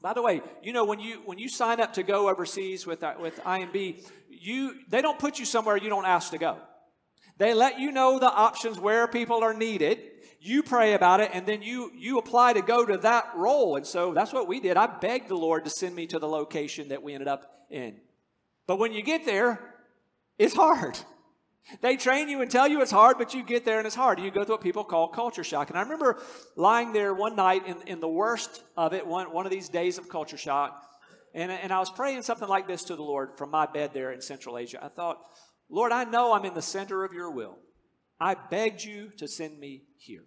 by 0.05 0.13
the 0.13 0.21
way, 0.21 0.43
you 0.61 0.71
know 0.71 0.85
when 0.85 0.99
you 0.99 1.23
when 1.25 1.39
you 1.39 1.49
sign 1.49 1.81
up 1.81 1.93
to 1.93 2.03
go 2.03 2.29
overseas 2.29 2.85
with 2.85 3.01
uh, 3.01 3.15
with 3.19 3.39
IMB, 3.39 4.07
you 4.29 4.75
they 4.87 5.01
don't 5.01 5.17
put 5.17 5.39
you 5.39 5.45
somewhere 5.45 5.77
you 5.77 5.89
don't 5.89 6.05
ask 6.05 6.29
to 6.29 6.37
go. 6.37 6.59
They 7.39 7.55
let 7.55 7.79
you 7.79 7.91
know 7.91 8.19
the 8.19 8.31
options 8.31 8.79
where 8.79 9.07
people 9.07 9.43
are 9.43 9.55
needed. 9.55 9.97
you 10.39 10.61
pray 10.61 10.93
about 10.93 11.21
it, 11.21 11.31
and 11.33 11.47
then 11.47 11.63
you 11.63 11.91
you 11.95 12.19
apply 12.19 12.53
to 12.53 12.61
go 12.61 12.85
to 12.85 12.97
that 12.97 13.31
role. 13.35 13.77
And 13.77 13.87
so 13.87 14.13
that's 14.13 14.31
what 14.31 14.47
we 14.47 14.59
did. 14.59 14.77
I 14.77 14.85
begged 14.85 15.27
the 15.27 15.37
Lord 15.47 15.63
to 15.63 15.71
send 15.71 15.95
me 15.95 16.05
to 16.05 16.19
the 16.19 16.27
location 16.27 16.89
that 16.89 17.01
we 17.01 17.15
ended 17.15 17.27
up 17.27 17.65
in. 17.71 17.99
But 18.67 18.77
when 18.77 18.93
you 18.93 19.01
get 19.01 19.25
there, 19.25 19.59
it's 20.37 20.53
hard. 20.53 20.99
They 21.81 21.97
train 21.97 22.29
you 22.29 22.41
and 22.41 22.51
tell 22.51 22.67
you 22.67 22.81
it's 22.81 22.91
hard, 22.91 23.17
but 23.17 23.33
you 23.33 23.43
get 23.43 23.65
there 23.65 23.79
and 23.79 23.87
it's 23.87 23.95
hard. 23.95 24.19
You 24.19 24.29
go 24.29 24.43
through 24.43 24.55
what 24.55 24.61
people 24.61 24.83
call 24.83 25.07
culture 25.07 25.43
shock. 25.43 25.69
And 25.69 25.77
I 25.77 25.81
remember 25.81 26.21
lying 26.55 26.93
there 26.93 27.13
one 27.13 27.35
night 27.35 27.65
in, 27.65 27.77
in 27.87 27.99
the 27.99 28.07
worst 28.07 28.61
of 28.77 28.93
it, 28.93 29.05
one, 29.05 29.31
one 29.33 29.45
of 29.45 29.51
these 29.51 29.67
days 29.67 29.97
of 29.97 30.07
culture 30.07 30.37
shock, 30.37 30.85
and, 31.33 31.51
and 31.51 31.73
I 31.73 31.79
was 31.79 31.89
praying 31.89 32.21
something 32.21 32.47
like 32.47 32.65
this 32.65 32.85
to 32.85 32.95
the 32.95 33.03
Lord 33.03 33.37
from 33.37 33.51
my 33.51 33.65
bed 33.65 33.91
there 33.93 34.11
in 34.11 34.21
Central 34.21 34.57
Asia. 34.57 34.79
I 34.81 34.87
thought, 34.87 35.19
Lord, 35.69 35.91
I 35.91 36.05
know 36.05 36.33
I'm 36.33 36.45
in 36.45 36.53
the 36.53 36.61
center 36.61 37.03
of 37.03 37.11
your 37.11 37.29
will. 37.29 37.57
I 38.19 38.35
begged 38.35 38.83
you 38.83 39.11
to 39.17 39.27
send 39.27 39.59
me 39.59 39.83
here. 39.97 40.23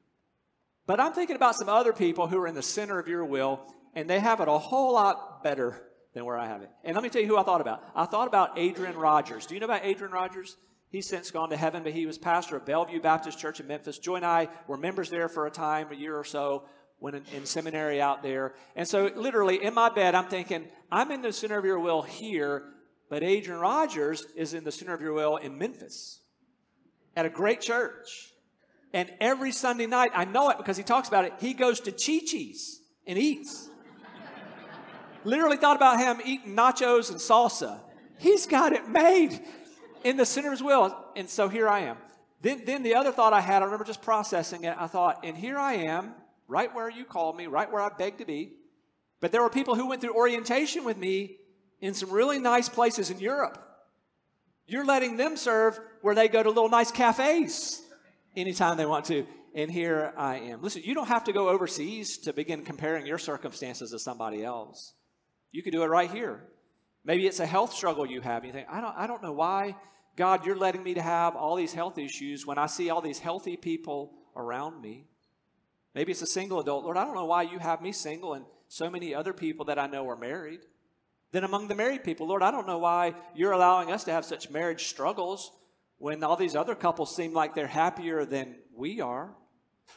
But 0.86 1.00
I'm 1.00 1.12
thinking 1.12 1.36
about 1.36 1.54
some 1.54 1.68
other 1.68 1.94
people 1.94 2.26
who 2.26 2.38
are 2.38 2.46
in 2.46 2.54
the 2.54 2.62
center 2.62 2.98
of 2.98 3.08
your 3.08 3.24
will, 3.24 3.60
and 3.94 4.08
they 4.08 4.20
have 4.20 4.40
it 4.40 4.48
a 4.48 4.58
whole 4.58 4.92
lot 4.92 5.42
better 5.42 5.80
than 6.12 6.26
where 6.26 6.36
I 6.38 6.46
have 6.46 6.60
it. 6.60 6.70
And 6.84 6.94
let 6.94 7.02
me 7.02 7.08
tell 7.08 7.22
you 7.22 7.28
who 7.28 7.38
I 7.38 7.42
thought 7.42 7.62
about. 7.62 7.82
I 7.94 8.04
thought 8.04 8.28
about 8.28 8.58
Adrian 8.58 8.96
Rogers. 8.96 9.46
Do 9.46 9.54
you 9.54 9.60
know 9.60 9.66
about 9.66 9.84
Adrian 9.84 10.12
Rogers? 10.12 10.56
He's 10.90 11.06
since 11.06 11.30
gone 11.30 11.50
to 11.50 11.56
heaven, 11.56 11.82
but 11.82 11.92
he 11.92 12.06
was 12.06 12.16
pastor 12.16 12.56
of 12.56 12.64
Bellevue 12.64 13.00
Baptist 13.00 13.38
Church 13.38 13.60
in 13.60 13.66
Memphis. 13.66 13.98
Joy 13.98 14.16
and 14.16 14.26
I 14.26 14.48
were 14.66 14.78
members 14.78 15.10
there 15.10 15.28
for 15.28 15.46
a 15.46 15.50
time, 15.50 15.88
a 15.92 15.94
year 15.94 16.16
or 16.16 16.24
so, 16.24 16.64
when 16.98 17.14
in, 17.14 17.22
in, 17.34 17.46
seminary 17.46 18.00
out 18.00 18.22
there. 18.22 18.54
And 18.74 18.88
so, 18.88 19.10
literally, 19.14 19.62
in 19.62 19.74
my 19.74 19.90
bed, 19.90 20.14
I'm 20.14 20.28
thinking, 20.28 20.66
I'm 20.90 21.10
in 21.10 21.20
the 21.20 21.32
center 21.32 21.58
of 21.58 21.64
your 21.64 21.78
will 21.78 22.02
here, 22.02 22.64
but 23.10 23.22
Adrian 23.22 23.60
Rogers 23.60 24.26
is 24.34 24.54
in 24.54 24.64
the 24.64 24.72
center 24.72 24.94
of 24.94 25.02
your 25.02 25.12
will 25.12 25.36
in 25.36 25.58
Memphis 25.58 26.20
at 27.14 27.26
a 27.26 27.30
great 27.30 27.60
church. 27.60 28.32
And 28.94 29.12
every 29.20 29.52
Sunday 29.52 29.86
night, 29.86 30.12
I 30.14 30.24
know 30.24 30.48
it 30.48 30.56
because 30.56 30.78
he 30.78 30.82
talks 30.82 31.08
about 31.08 31.26
it, 31.26 31.34
he 31.38 31.52
goes 31.52 31.80
to 31.80 31.92
Chi 31.92 32.24
Chi's 32.26 32.80
and 33.06 33.18
eats. 33.18 33.68
literally 35.24 35.58
thought 35.58 35.76
about 35.76 35.98
him 35.98 36.20
eating 36.24 36.56
nachos 36.56 37.10
and 37.10 37.20
salsa. 37.20 37.80
He's 38.18 38.46
got 38.46 38.72
it 38.72 38.88
made 38.88 39.38
in 40.08 40.16
the 40.16 40.26
sinner's 40.26 40.62
will. 40.62 40.96
And 41.16 41.28
so 41.28 41.48
here 41.48 41.68
I 41.68 41.80
am. 41.80 41.98
Then, 42.40 42.62
then 42.64 42.82
the 42.82 42.94
other 42.94 43.12
thought 43.12 43.32
I 43.32 43.40
had, 43.40 43.62
I 43.62 43.66
remember 43.66 43.84
just 43.84 44.02
processing 44.02 44.64
it. 44.64 44.74
I 44.78 44.86
thought, 44.86 45.20
and 45.24 45.36
here 45.36 45.58
I 45.58 45.74
am, 45.74 46.14
right 46.46 46.74
where 46.74 46.88
you 46.88 47.04
called 47.04 47.36
me, 47.36 47.46
right 47.46 47.70
where 47.70 47.82
I 47.82 47.90
begged 47.90 48.18
to 48.18 48.24
be. 48.24 48.52
But 49.20 49.32
there 49.32 49.42
were 49.42 49.50
people 49.50 49.74
who 49.74 49.88
went 49.88 50.00
through 50.00 50.14
orientation 50.14 50.84
with 50.84 50.96
me 50.96 51.36
in 51.80 51.94
some 51.94 52.10
really 52.10 52.38
nice 52.38 52.68
places 52.68 53.10
in 53.10 53.18
Europe. 53.18 53.62
You're 54.66 54.86
letting 54.86 55.16
them 55.16 55.36
serve 55.36 55.78
where 56.02 56.14
they 56.14 56.28
go 56.28 56.42
to 56.42 56.48
little 56.48 56.70
nice 56.70 56.90
cafes 56.90 57.82
anytime 58.36 58.76
they 58.76 58.86
want 58.86 59.06
to. 59.06 59.26
And 59.54 59.70
here 59.70 60.12
I 60.16 60.36
am. 60.38 60.62
Listen, 60.62 60.82
you 60.84 60.94
don't 60.94 61.08
have 61.08 61.24
to 61.24 61.32
go 61.32 61.48
overseas 61.48 62.18
to 62.18 62.32
begin 62.32 62.64
comparing 62.64 63.06
your 63.06 63.18
circumstances 63.18 63.90
to 63.90 63.98
somebody 63.98 64.44
else. 64.44 64.94
You 65.50 65.62
can 65.62 65.72
do 65.72 65.82
it 65.82 65.86
right 65.86 66.10
here. 66.10 66.44
Maybe 67.04 67.26
it's 67.26 67.40
a 67.40 67.46
health 67.46 67.72
struggle 67.72 68.06
you 68.06 68.20
have. 68.20 68.44
And 68.44 68.46
you 68.46 68.52
think, 68.52 68.68
I 68.70 68.80
don't, 68.80 68.94
I 68.96 69.06
don't 69.06 69.22
know 69.22 69.32
why, 69.32 69.74
God, 70.18 70.44
you're 70.44 70.56
letting 70.56 70.82
me 70.82 70.94
to 70.94 71.00
have 71.00 71.36
all 71.36 71.54
these 71.54 71.72
health 71.72 71.96
issues 71.96 72.44
when 72.44 72.58
I 72.58 72.66
see 72.66 72.90
all 72.90 73.00
these 73.00 73.20
healthy 73.20 73.56
people 73.56 74.14
around 74.34 74.82
me. 74.82 75.06
Maybe 75.94 76.10
it's 76.10 76.22
a 76.22 76.26
single 76.26 76.58
adult. 76.58 76.82
Lord, 76.82 76.96
I 76.96 77.04
don't 77.04 77.14
know 77.14 77.26
why 77.26 77.42
you 77.42 77.60
have 77.60 77.80
me 77.80 77.92
single 77.92 78.34
and 78.34 78.44
so 78.66 78.90
many 78.90 79.14
other 79.14 79.32
people 79.32 79.66
that 79.66 79.78
I 79.78 79.86
know 79.86 80.08
are 80.08 80.16
married. 80.16 80.58
Then 81.30 81.44
among 81.44 81.68
the 81.68 81.76
married 81.76 82.02
people, 82.02 82.26
Lord, 82.26 82.42
I 82.42 82.50
don't 82.50 82.66
know 82.66 82.78
why 82.78 83.14
you're 83.32 83.52
allowing 83.52 83.92
us 83.92 84.02
to 84.04 84.10
have 84.10 84.24
such 84.24 84.50
marriage 84.50 84.88
struggles 84.88 85.52
when 85.98 86.24
all 86.24 86.34
these 86.34 86.56
other 86.56 86.74
couples 86.74 87.14
seem 87.14 87.32
like 87.32 87.54
they're 87.54 87.68
happier 87.68 88.24
than 88.24 88.56
we 88.74 89.00
are. 89.00 89.36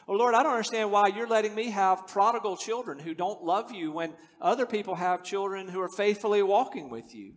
Oh, 0.06 0.14
Lord, 0.14 0.36
I 0.36 0.44
don't 0.44 0.52
understand 0.52 0.92
why 0.92 1.08
you're 1.08 1.26
letting 1.26 1.56
me 1.56 1.70
have 1.70 2.06
prodigal 2.06 2.56
children 2.56 3.00
who 3.00 3.12
don't 3.12 3.42
love 3.42 3.72
you 3.72 3.90
when 3.90 4.14
other 4.40 4.66
people 4.66 4.94
have 4.94 5.24
children 5.24 5.66
who 5.66 5.80
are 5.80 5.90
faithfully 5.96 6.44
walking 6.44 6.90
with 6.90 7.12
you. 7.12 7.32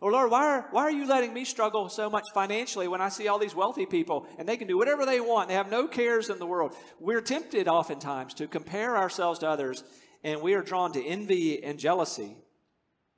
Oh, 0.00 0.08
Lord, 0.08 0.30
why 0.30 0.44
are, 0.46 0.68
why 0.70 0.82
are 0.82 0.92
you 0.92 1.06
letting 1.06 1.34
me 1.34 1.44
struggle 1.44 1.88
so 1.88 2.08
much 2.08 2.24
financially 2.32 2.86
when 2.86 3.00
I 3.00 3.08
see 3.08 3.26
all 3.26 3.38
these 3.38 3.54
wealthy 3.54 3.84
people 3.84 4.26
and 4.38 4.48
they 4.48 4.56
can 4.56 4.68
do 4.68 4.78
whatever 4.78 5.04
they 5.04 5.20
want? 5.20 5.48
They 5.48 5.54
have 5.54 5.70
no 5.70 5.88
cares 5.88 6.30
in 6.30 6.38
the 6.38 6.46
world. 6.46 6.76
We're 7.00 7.20
tempted 7.20 7.66
oftentimes 7.66 8.34
to 8.34 8.46
compare 8.46 8.96
ourselves 8.96 9.40
to 9.40 9.48
others 9.48 9.82
and 10.22 10.40
we 10.40 10.54
are 10.54 10.62
drawn 10.62 10.92
to 10.92 11.04
envy 11.04 11.62
and 11.62 11.78
jealousy. 11.78 12.36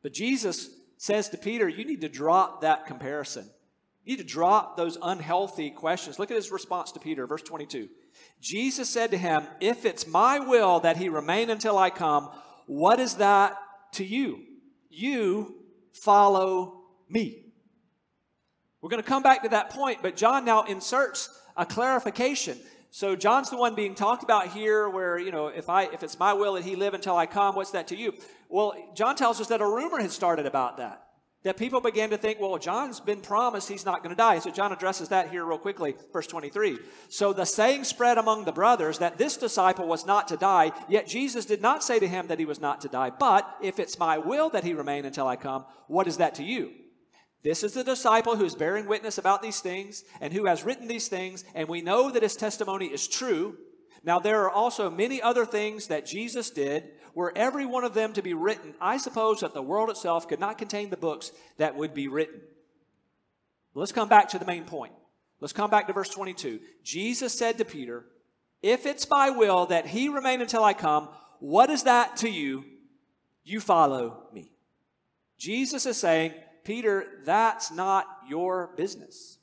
But 0.03 0.15
Jesus 0.15 0.71
says 0.97 1.29
to 1.31 1.39
Peter, 1.39 1.69
you 1.69 1.85
need 1.85 2.01
to 2.01 2.09
drop 2.09 2.63
that 2.63 2.87
comparison. 2.87 3.51
You 4.05 4.17
need 4.17 4.23
to 4.23 4.29
drop 4.29 4.77
those 4.77 4.97
unhealthy 5.03 5.71
questions. 5.71 6.19
Look 6.19 6.31
at 6.31 6.37
his 6.37 6.51
response 6.51 6.93
to 6.93 7.01
Peter, 7.01 7.27
verse 7.27 7.43
22. 7.43 7.89
Jesus 8.41 8.89
said 8.89 9.11
to 9.11 9.19
him, 9.19 9.47
If 9.61 9.85
it's 9.85 10.07
my 10.07 10.39
will 10.39 10.81
that 10.81 10.97
he 10.97 11.09
remain 11.09 11.51
until 11.51 11.77
I 11.77 11.91
come, 11.91 12.31
what 12.67 12.99
is 12.99 13.17
that 13.17 13.57
to 13.93 14.05
you? 14.05 14.41
You 14.89 15.60
follow 15.93 16.83
me. 17.09 17.45
We're 18.81 18.91
going 18.91 19.03
to 19.03 19.09
come 19.09 19.23
back 19.23 19.43
to 19.43 19.51
that 19.51 19.71
point, 19.71 19.99
but 20.03 20.17
John 20.17 20.45
now 20.45 20.63
inserts 20.63 21.29
a 21.57 21.67
clarification. 21.67 22.59
So 22.91 23.15
John's 23.15 23.51
the 23.51 23.57
one 23.57 23.75
being 23.75 23.95
talked 23.95 24.23
about 24.23 24.49
here 24.49 24.89
where, 24.89 25.19
you 25.19 25.31
know, 25.31 25.49
if 25.49 25.69
I 25.69 25.85
if 25.85 26.03
it's 26.03 26.19
my 26.19 26.33
will 26.33 26.55
that 26.55 26.65
he 26.65 26.77
live 26.77 26.95
until 26.95 27.17
I 27.17 27.27
come, 27.27 27.55
what's 27.55 27.71
that 27.73 27.89
to 27.89 27.97
you? 27.97 28.15
Well, 28.49 28.75
John 28.95 29.15
tells 29.15 29.41
us 29.41 29.49
that 29.49 29.61
a 29.61 29.67
rumor 29.67 30.01
had 30.01 30.11
started 30.11 30.47
about 30.47 30.79
that 30.79 31.10
that 31.43 31.57
people 31.57 31.81
began 31.81 32.11
to 32.11 32.19
think, 32.19 32.39
well, 32.39 32.59
John's 32.59 33.01
been 33.01 33.21
promised 33.21 33.69
he's 33.69 33.87
not 33.87 34.03
going 34.03 34.15
to 34.15 34.19
die. 34.19 34.39
So 34.41 34.51
John 34.51 34.73
addresses 34.73 35.09
that 35.09 35.31
here 35.31 35.45
real 35.45 35.59
quickly, 35.59 35.95
verse 36.13 36.27
23. 36.27 36.79
So 37.09 37.33
the 37.33 37.47
saying 37.47 37.85
spread 37.85 38.19
among 38.19 38.45
the 38.45 38.53
brothers 38.53 38.99
that 38.99 39.17
this 39.17 39.39
disciple 39.39 39.89
was 39.89 40.05
not 40.05 40.29
to 40.29 40.37
die, 40.37 40.73
yet 40.89 41.07
Jesus 41.07 41.47
did 41.47 41.63
not 41.63 41.83
say 41.83 41.99
to 41.99 42.07
him 42.07 42.27
that 42.27 42.39
he 42.39 42.45
was 42.45 42.61
not 42.61 42.83
to 42.83 42.89
die. 42.89 43.11
But 43.11 43.57
if 43.63 43.79
it's 43.79 43.99
my 43.99 44.19
will 44.19 44.51
that 44.51 44.65
he 44.65 44.75
remain 44.75 45.07
until 45.07 45.27
I 45.27 45.37
come, 45.37 45.65
what 45.89 46.07
is 46.07 46.19
that 46.19 46.35
to 46.35 46.45
you? 46.45 46.73
This 47.43 47.63
is 47.63 47.73
the 47.73 47.85
disciple 47.85 48.37
who 48.37 48.45
is 48.45 48.55
bearing 48.55 48.87
witness 48.87 49.17
about 49.17 49.41
these 49.41 49.61
things 49.61 50.05
and 50.21 50.35
who 50.35 50.45
has 50.45 50.63
written 50.63 50.89
these 50.89 51.09
things, 51.09 51.45
and 51.55 51.69
we 51.69 51.81
know 51.81 52.11
that 52.11 52.23
his 52.23 52.37
testimony 52.37 52.87
is 52.87 53.09
true. 53.09 53.57
Now, 54.05 54.19
there 54.19 54.43
are 54.43 54.51
also 54.51 54.91
many 54.91 55.23
other 55.23 55.47
things 55.47 55.87
that 55.87 56.05
Jesus 56.05 56.51
did 56.51 56.91
were 57.15 57.33
every 57.37 57.67
one 57.67 57.85
of 57.85 57.95
them 57.95 58.13
to 58.15 58.23
be 58.23 58.35
written, 58.35 58.75
I 58.81 58.97
suppose 58.97 59.41
that 59.41 59.55
the 59.55 59.63
world 59.63 59.91
itself 59.91 60.29
could 60.29 60.41
not 60.41 60.59
contain 60.59 60.91
the 60.91 60.97
books 60.97 61.33
that 61.57 61.77
would 61.77 61.95
be 61.95 62.09
written. 62.09 62.41
Let's 63.75 63.93
come 63.93 64.09
back 64.09 64.29
to 64.31 64.39
the 64.39 64.45
main 64.45 64.65
point. 64.65 64.93
Let's 65.41 65.53
come 65.53 65.71
back 65.71 65.87
to 65.87 65.93
verse 65.93 66.09
22. 66.11 66.61
Jesus 66.83 67.37
said 67.37 67.59
to 67.59 67.65
Peter, 67.65 68.05
If 68.63 68.87
it's 68.87 69.09
my 69.09 69.31
will 69.31 69.67
that 69.67 69.87
he 69.87 70.09
remain 70.09 70.41
until 70.41 70.65
I 70.65 70.75
come, 70.75 71.09
what 71.39 71.71
is 71.71 71.85
that 71.85 72.19
to 72.19 72.29
you? 72.29 72.65
You 73.45 73.61
follow 73.61 74.25
me. 74.33 74.53
Jesus 75.39 75.87
is 75.87 75.97
saying, 75.97 76.35
Peter, 76.65 77.07
that's 77.25 77.73
not 77.73 78.07
your 78.29 78.71
business. 78.77 79.39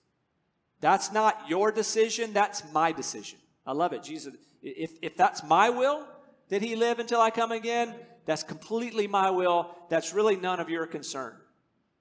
That's 0.80 1.12
not 1.12 1.50
your 1.50 1.72
decision. 1.72 2.34
That's 2.34 2.64
my 2.72 2.92
decision. 2.92 3.40
I 3.66 3.72
love 3.72 3.94
it. 3.94 4.04
Jesus, 4.04 4.36
if, 4.62 4.92
if 5.02 5.18
that's 5.18 5.44
my 5.44 5.70
will, 5.70 6.06
did 6.50 6.62
he 6.62 6.76
live 6.76 7.00
until 7.00 7.22
I 7.22 7.30
come 7.30 7.52
again? 7.52 7.94
That's 8.26 8.44
completely 8.44 9.08
my 9.08 9.30
will. 9.30 9.76
That's 9.90 10.14
really 10.14 10.36
none 10.36 10.60
of 10.60 10.70
your 10.70 10.86
concern. 10.86 11.36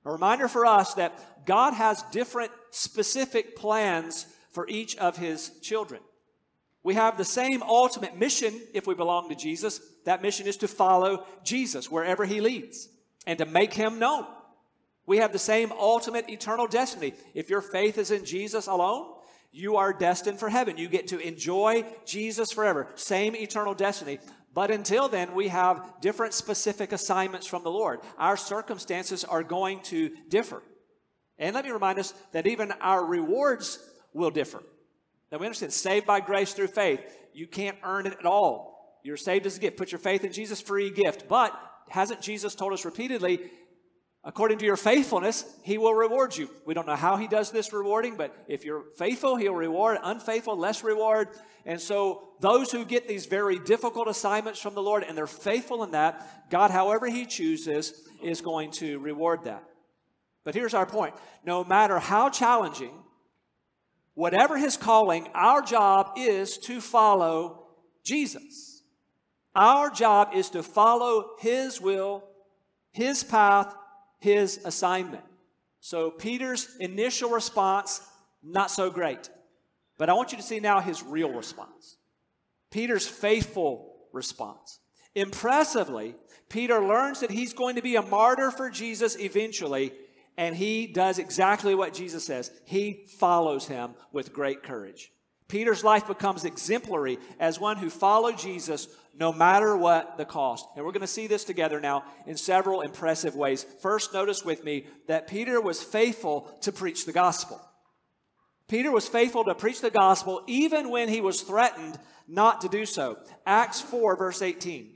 A 0.05 0.11
reminder 0.11 0.49
for 0.49 0.67
us 0.67 0.95
that 0.95 1.47
God 1.47 1.75
has 1.75 2.03
different 2.13 2.53
specific 2.71 3.57
plans 3.57 4.27
for 4.51 4.69
each 4.69 4.97
of 4.97 5.17
his 5.17 5.51
children. 5.61 6.01
We 6.83 6.95
have 6.95 7.19
the 7.19 7.25
same 7.25 7.63
ultimate 7.65 8.17
mission 8.17 8.61
if 8.73 8.87
we 8.87 8.95
belong 8.95 9.29
to 9.29 9.35
Jesus. 9.35 9.81
That 10.05 10.23
mission 10.23 10.47
is 10.47 10.57
to 10.59 10.69
follow 10.69 11.27
Jesus 11.43 11.91
wherever 11.91 12.25
he 12.25 12.41
leads 12.41 12.89
and 13.27 13.39
to 13.39 13.45
make 13.45 13.75
him 13.75 13.99
known. 13.99 14.27
We 15.05 15.19
have 15.19 15.33
the 15.33 15.39
same 15.39 15.73
ultimate 15.73 16.29
eternal 16.31 16.69
destiny. 16.69 17.15
If 17.35 17.51
your 17.51 17.61
faith 17.61 17.99
is 17.99 18.13
in 18.13 18.25
Jesus 18.25 18.69
alone, 18.69 19.16
you 19.57 19.77
are 19.77 19.95
destined 19.95 20.39
for 20.39 20.51
heaven. 20.51 20.77
You 20.77 20.87
get 20.87 21.09
to 21.09 21.19
enjoy 21.19 21.85
Jesus 22.05 22.53
forever. 22.53 22.89
Same 22.95 23.35
eternal 23.35 23.73
destiny. 23.73 24.19
But 24.53 24.71
until 24.71 25.09
then, 25.09 25.35
we 25.35 25.49
have 25.49 25.95
different 26.03 26.35
specific 26.35 26.93
assignments 26.93 27.47
from 27.47 27.63
the 27.63 27.71
Lord. 27.71 28.01
Our 28.19 28.37
circumstances 28.37 29.25
are 29.25 29.43
going 29.43 29.81
to 29.85 30.11
differ. 30.29 30.63
And 31.39 31.55
let 31.55 31.65
me 31.65 31.71
remind 31.71 31.99
us 31.99 32.13
that 32.33 32.47
even 32.47 32.71
our 32.83 33.03
rewards 33.03 33.79
will 34.13 34.29
differ. 34.31 34.63
Now 35.33 35.39
we 35.39 35.47
understand, 35.47 35.73
saved 35.73 36.07
by 36.07 36.21
grace 36.21 36.53
through 36.53 36.69
faith. 36.69 37.01
You 37.33 37.47
can't 37.47 37.79
earn 37.83 38.07
it 38.07 38.17
at 38.19 38.27
all. 38.27 39.01
You're 39.05 39.17
saved 39.17 39.47
as 39.47 39.57
a 39.57 39.61
gift. 39.61 39.79
Put 39.79 39.91
your 39.91 40.01
faith 40.01 40.23
in 40.23 40.33
Jesus, 40.33 40.61
free 40.61 40.91
gift. 40.91 41.29
But 41.29 41.59
hasn't 41.89 42.21
Jesus 42.21 42.55
told 42.55 42.75
us 42.75 42.85
repeatedly 42.85 43.41
According 44.27 44.59
to 44.59 44.65
your 44.65 44.77
faithfulness, 44.77 45.45
he 45.63 45.79
will 45.79 45.95
reward 45.95 46.37
you. 46.37 46.51
We 46.65 46.75
don't 46.75 46.89
know 46.89 46.97
how 46.97 47.17
he 47.17 47.29
does 47.29 47.53
this 47.53 47.73
rewarding, 47.73 48.17
but 48.17 48.37
if 48.49 48.65
you're 48.65 48.83
faithful, 48.99 49.37
he'll 49.37 49.55
reward. 49.55 49.99
Unfaithful, 50.03 50.59
less 50.59 50.83
reward. 50.83 51.29
And 51.65 51.81
so, 51.81 52.25
those 52.41 52.73
who 52.73 52.85
get 52.85 53.07
these 53.07 53.27
very 53.27 53.61
difficult 53.61 54.09
assignments 54.09 54.61
from 54.61 54.75
the 54.75 54.83
Lord 54.83 55.05
and 55.05 55.17
they're 55.17 55.29
faithful 55.29 55.85
in 55.85 55.93
that, 55.93 56.51
God, 56.51 56.73
however 56.73 57.07
he 57.07 57.25
chooses, 57.25 58.03
is 58.21 58.41
going 58.41 58.73
to 58.73 58.99
reward 58.99 59.45
that. 59.45 59.63
But 60.43 60.57
here's 60.57 60.75
our 60.75 60.87
point 60.87 61.15
no 61.45 61.63
matter 61.63 62.01
how 62.01 62.29
challenging, 62.29 63.05
whatever 64.15 64.59
his 64.59 64.77
calling, 64.77 65.29
our 65.35 65.63
job 65.63 66.15
is 66.17 66.59
to 66.59 66.81
follow 66.81 67.69
Jesus. 68.05 68.83
Our 69.55 69.89
job 69.89 70.31
is 70.35 70.51
to 70.51 70.65
follow 70.65 71.37
his 71.39 71.81
will, 71.81 72.25
his 72.91 73.23
path, 73.23 73.73
his 74.19 74.61
assignment. 74.65 75.25
So 75.81 76.11
Peter's 76.11 76.77
initial 76.81 77.31
response, 77.31 78.01
not 78.43 78.71
so 78.71 78.91
great. 78.91 79.31
But 79.99 80.11
I 80.11 80.15
want 80.15 80.33
you 80.33 80.39
to 80.39 80.45
see 80.45 80.61
now 80.61 80.81
his 80.81 81.03
real 81.03 81.33
response. 81.33 81.97
Peter's 82.71 83.07
faithful 83.07 83.95
response. 84.13 84.81
Impressively, 85.15 86.15
Peter 86.49 86.81
learns 86.81 87.21
that 87.21 87.31
he's 87.31 87.53
going 87.53 87.77
to 87.77 87.83
be 87.83 87.97
a 87.97 88.03
martyr 88.03 88.51
for 88.51 88.69
Jesus 88.69 89.17
eventually, 89.19 89.93
and 90.37 90.55
he 90.55 90.87
does 90.87 91.19
exactly 91.19 91.75
what 91.75 91.95
Jesus 91.95 92.27
says. 92.27 92.51
He 92.65 93.07
follows 93.19 93.67
him 93.67 93.95
with 94.13 94.33
great 94.33 94.63
courage. 94.63 95.11
Peter's 95.49 95.85
life 95.85 96.07
becomes 96.07 96.45
exemplary 96.45 97.19
as 97.39 97.61
one 97.61 97.77
who 97.77 97.89
followed 97.89 98.39
Jesus 98.39 98.89
no 99.19 99.33
matter 99.33 99.77
what 99.77 100.19
the 100.19 100.25
cost. 100.25 100.67
And 100.75 100.85
we're 100.85 100.93
going 100.93 101.01
to 101.03 101.07
see 101.07 101.27
this 101.27 101.45
together 101.45 101.81
now 101.81 102.05
in 102.27 102.37
several 102.37 102.81
impressive 102.81 103.37
ways. 103.37 103.65
First, 103.81 104.13
notice 104.13 104.45
with 104.45 104.65
me 104.65 104.87
that 105.07 105.29
Peter 105.29 105.61
was 105.61 105.83
faithful 105.83 106.53
to 106.63 106.73
preach 106.73 107.07
the 107.07 107.13
gospel. 107.13 107.61
Peter 108.69 108.91
was 108.91 109.07
faithful 109.07 109.45
to 109.45 109.55
preach 109.55 109.81
the 109.81 109.91
gospel 109.91 110.43
even 110.49 110.91
when 110.91 111.09
he 111.09 111.21
was 111.21 111.43
threatened 111.43 111.99
not 112.27 112.61
to 112.63 112.69
do 112.69 112.85
so. 112.85 113.17
Acts 113.47 113.81
4, 113.81 114.17
verse 114.17 114.43
18. 114.43 114.93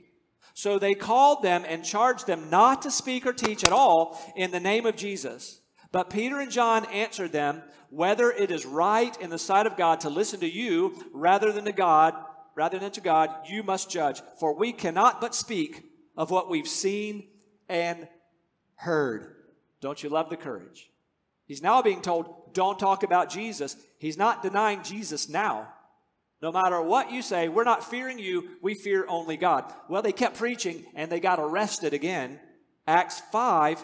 So 0.53 0.77
they 0.77 0.93
called 0.93 1.43
them 1.43 1.63
and 1.65 1.85
charged 1.85 2.27
them 2.27 2.49
not 2.49 2.81
to 2.81 2.91
speak 2.91 3.25
or 3.25 3.31
teach 3.31 3.63
at 3.63 3.71
all 3.71 4.19
in 4.35 4.51
the 4.51 4.59
name 4.59 4.85
of 4.85 4.97
Jesus. 4.97 5.60
But 5.91 6.09
Peter 6.09 6.39
and 6.39 6.51
John 6.51 6.85
answered 6.85 7.31
them, 7.31 7.63
whether 7.89 8.31
it 8.31 8.51
is 8.51 8.65
right 8.65 9.19
in 9.19 9.29
the 9.29 9.37
sight 9.37 9.67
of 9.67 9.75
God 9.75 9.99
to 10.01 10.09
listen 10.09 10.39
to 10.39 10.49
you 10.49 10.95
rather 11.11 11.51
than 11.51 11.65
to 11.65 11.73
God, 11.73 12.15
rather 12.55 12.79
than 12.79 12.91
to 12.91 13.01
God, 13.01 13.29
you 13.49 13.63
must 13.63 13.89
judge. 13.89 14.21
For 14.39 14.55
we 14.55 14.71
cannot 14.71 15.19
but 15.19 15.35
speak 15.35 15.83
of 16.15 16.31
what 16.31 16.49
we've 16.49 16.67
seen 16.67 17.27
and 17.67 18.07
heard. 18.75 19.35
Don't 19.81 20.01
you 20.01 20.09
love 20.09 20.29
the 20.29 20.37
courage? 20.37 20.89
He's 21.45 21.61
now 21.61 21.81
being 21.81 22.01
told, 22.01 22.53
don't 22.53 22.79
talk 22.79 23.03
about 23.03 23.29
Jesus. 23.29 23.75
He's 23.99 24.17
not 24.17 24.41
denying 24.41 24.83
Jesus 24.83 25.27
now. 25.27 25.67
No 26.41 26.51
matter 26.51 26.81
what 26.81 27.11
you 27.11 27.21
say, 27.21 27.49
we're 27.49 27.63
not 27.63 27.83
fearing 27.83 28.17
you, 28.17 28.51
we 28.61 28.73
fear 28.73 29.05
only 29.07 29.37
God. 29.37 29.71
Well, 29.89 30.01
they 30.01 30.11
kept 30.11 30.37
preaching 30.37 30.85
and 30.95 31.11
they 31.11 31.19
got 31.19 31.39
arrested 31.39 31.93
again. 31.93 32.39
Acts 32.87 33.21
5, 33.31 33.83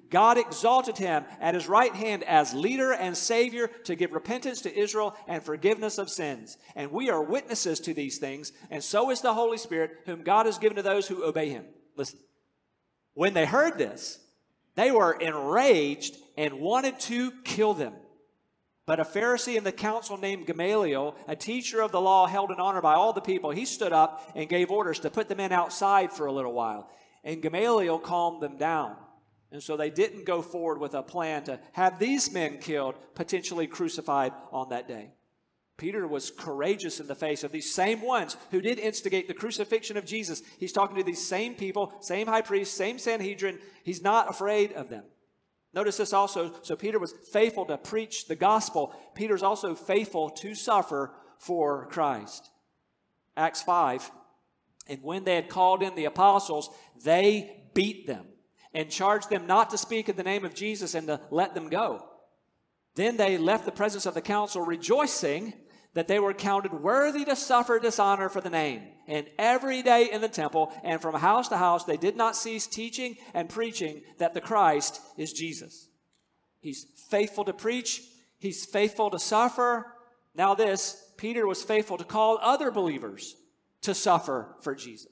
God 0.11 0.37
exalted 0.37 0.97
him 0.97 1.23
at 1.39 1.55
his 1.55 1.67
right 1.67 1.95
hand 1.95 2.23
as 2.25 2.53
leader 2.53 2.91
and 2.91 3.17
savior 3.17 3.67
to 3.85 3.95
give 3.95 4.11
repentance 4.11 4.61
to 4.61 4.77
Israel 4.77 5.15
and 5.25 5.41
forgiveness 5.41 5.97
of 5.97 6.09
sins. 6.09 6.57
And 6.75 6.91
we 6.91 7.09
are 7.09 7.23
witnesses 7.23 7.79
to 7.81 7.93
these 7.93 8.19
things, 8.19 8.51
and 8.69 8.83
so 8.83 9.09
is 9.09 9.21
the 9.21 9.33
Holy 9.33 9.57
Spirit, 9.57 10.01
whom 10.05 10.23
God 10.23 10.45
has 10.45 10.59
given 10.59 10.75
to 10.75 10.83
those 10.83 11.07
who 11.07 11.23
obey 11.23 11.49
him. 11.49 11.65
Listen. 11.95 12.19
When 13.13 13.33
they 13.33 13.45
heard 13.45 13.77
this, 13.77 14.19
they 14.75 14.91
were 14.91 15.13
enraged 15.13 16.17
and 16.37 16.59
wanted 16.59 16.99
to 17.01 17.31
kill 17.43 17.73
them. 17.73 17.93
But 18.85 18.99
a 18.99 19.03
Pharisee 19.03 19.57
in 19.57 19.63
the 19.63 19.71
council 19.71 20.17
named 20.17 20.47
Gamaliel, 20.47 21.15
a 21.27 21.35
teacher 21.35 21.81
of 21.81 21.91
the 21.91 22.01
law 22.01 22.27
held 22.27 22.51
in 22.51 22.59
honor 22.59 22.81
by 22.81 22.95
all 22.95 23.13
the 23.13 23.21
people, 23.21 23.51
he 23.51 23.65
stood 23.65 23.93
up 23.93 24.29
and 24.35 24.49
gave 24.49 24.71
orders 24.71 24.99
to 24.99 25.09
put 25.09 25.29
the 25.29 25.35
men 25.35 25.51
outside 25.51 26.11
for 26.11 26.25
a 26.25 26.31
little 26.33 26.53
while. 26.53 26.89
And 27.23 27.41
Gamaliel 27.41 27.99
calmed 27.99 28.41
them 28.41 28.57
down. 28.57 28.97
And 29.51 29.61
so 29.61 29.75
they 29.75 29.89
didn't 29.89 30.25
go 30.25 30.41
forward 30.41 30.79
with 30.79 30.93
a 30.93 31.03
plan 31.03 31.43
to 31.43 31.59
have 31.73 31.99
these 31.99 32.31
men 32.31 32.59
killed, 32.59 32.95
potentially 33.15 33.67
crucified 33.67 34.31
on 34.51 34.69
that 34.69 34.87
day. 34.87 35.11
Peter 35.77 36.07
was 36.07 36.31
courageous 36.31 36.99
in 36.99 37.07
the 37.07 37.15
face 37.15 37.43
of 37.43 37.51
these 37.51 37.73
same 37.73 38.01
ones 38.01 38.37
who 38.51 38.61
did 38.61 38.79
instigate 38.79 39.27
the 39.27 39.33
crucifixion 39.33 39.97
of 39.97 40.05
Jesus. 40.05 40.41
He's 40.59 40.71
talking 40.71 40.95
to 40.97 41.03
these 41.03 41.25
same 41.25 41.55
people, 41.55 41.93
same 42.01 42.27
high 42.27 42.43
priest, 42.43 42.77
same 42.77 42.99
Sanhedrin. 42.99 43.57
He's 43.83 44.01
not 44.01 44.29
afraid 44.29 44.73
of 44.73 44.89
them. 44.89 45.03
Notice 45.73 45.97
this 45.97 46.13
also. 46.13 46.53
So 46.61 46.75
Peter 46.75 46.99
was 46.99 47.13
faithful 47.33 47.65
to 47.65 47.77
preach 47.77 48.27
the 48.27 48.35
gospel. 48.35 48.95
Peter's 49.15 49.43
also 49.43 49.73
faithful 49.73 50.29
to 50.29 50.53
suffer 50.53 51.13
for 51.39 51.87
Christ. 51.87 52.51
Acts 53.35 53.63
5. 53.63 54.11
And 54.87 55.01
when 55.01 55.23
they 55.23 55.35
had 55.35 55.49
called 55.49 55.81
in 55.81 55.95
the 55.95 56.05
apostles, 56.05 56.69
they 57.03 57.69
beat 57.73 58.05
them 58.05 58.25
and 58.73 58.89
charged 58.89 59.29
them 59.29 59.47
not 59.47 59.69
to 59.69 59.77
speak 59.77 60.09
in 60.09 60.15
the 60.15 60.23
name 60.23 60.45
of 60.45 60.53
Jesus 60.55 60.95
and 60.95 61.07
to 61.07 61.19
let 61.29 61.53
them 61.53 61.69
go. 61.69 62.05
Then 62.95 63.17
they 63.17 63.37
left 63.37 63.65
the 63.65 63.71
presence 63.71 64.05
of 64.05 64.13
the 64.13 64.21
council 64.21 64.61
rejoicing 64.61 65.53
that 65.93 66.07
they 66.07 66.19
were 66.19 66.33
counted 66.33 66.73
worthy 66.73 67.25
to 67.25 67.35
suffer 67.35 67.79
dishonor 67.79 68.29
for 68.29 68.39
the 68.41 68.49
name. 68.49 68.81
And 69.07 69.27
every 69.37 69.81
day 69.81 70.09
in 70.11 70.21
the 70.21 70.29
temple 70.29 70.71
and 70.83 71.01
from 71.01 71.15
house 71.15 71.49
to 71.49 71.57
house, 71.57 71.83
they 71.83 71.97
did 71.97 72.15
not 72.15 72.35
cease 72.35 72.65
teaching 72.65 73.17
and 73.33 73.49
preaching 73.49 74.03
that 74.17 74.33
the 74.33 74.41
Christ 74.41 75.01
is 75.17 75.33
Jesus. 75.33 75.89
He's 76.61 76.85
faithful 77.09 77.43
to 77.45 77.53
preach, 77.53 78.01
he's 78.39 78.65
faithful 78.65 79.09
to 79.09 79.19
suffer. 79.19 79.93
Now, 80.33 80.55
this, 80.55 81.11
Peter 81.17 81.45
was 81.45 81.61
faithful 81.61 81.97
to 81.97 82.05
call 82.05 82.39
other 82.41 82.71
believers 82.71 83.35
to 83.81 83.93
suffer 83.93 84.55
for 84.61 84.75
Jesus. 84.75 85.10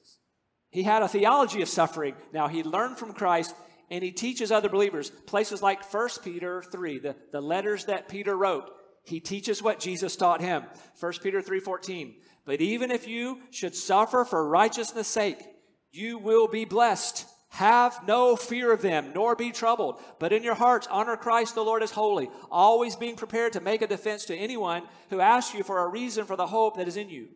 He 0.70 0.82
had 0.82 1.02
a 1.02 1.08
theology 1.08 1.62
of 1.62 1.68
suffering. 1.68 2.14
Now, 2.32 2.48
he 2.48 2.62
learned 2.62 2.98
from 2.98 3.12
Christ 3.12 3.54
and 3.90 4.04
he 4.04 4.12
teaches 4.12 4.52
other 4.52 4.68
believers. 4.68 5.10
Places 5.10 5.62
like 5.62 5.92
1 5.92 6.08
Peter 6.22 6.62
3, 6.62 6.98
the, 7.00 7.16
the 7.32 7.40
letters 7.40 7.86
that 7.86 8.08
Peter 8.08 8.36
wrote 8.36 8.70
he 9.04 9.20
teaches 9.20 9.62
what 9.62 9.80
Jesus 9.80 10.16
taught 10.16 10.40
him. 10.40 10.64
1 10.98 11.12
Peter 11.22 11.40
3:14. 11.40 12.14
But 12.44 12.60
even 12.60 12.90
if 12.90 13.06
you 13.06 13.40
should 13.50 13.74
suffer 13.74 14.24
for 14.24 14.48
righteousness' 14.48 15.08
sake, 15.08 15.42
you 15.90 16.18
will 16.18 16.48
be 16.48 16.64
blessed. 16.64 17.26
Have 17.50 18.06
no 18.06 18.36
fear 18.36 18.72
of 18.72 18.82
them, 18.82 19.12
nor 19.12 19.34
be 19.34 19.50
troubled. 19.50 20.00
But 20.20 20.32
in 20.32 20.44
your 20.44 20.54
hearts, 20.54 20.86
honor 20.88 21.16
Christ 21.16 21.54
the 21.54 21.64
Lord 21.64 21.82
as 21.82 21.90
holy, 21.90 22.30
always 22.50 22.94
being 22.94 23.16
prepared 23.16 23.52
to 23.54 23.60
make 23.60 23.82
a 23.82 23.88
defense 23.88 24.24
to 24.26 24.36
anyone 24.36 24.84
who 25.10 25.20
asks 25.20 25.54
you 25.54 25.64
for 25.64 25.80
a 25.80 25.88
reason 25.88 26.24
for 26.24 26.36
the 26.36 26.46
hope 26.46 26.76
that 26.76 26.86
is 26.86 26.96
in 26.96 27.10
you. 27.10 27.28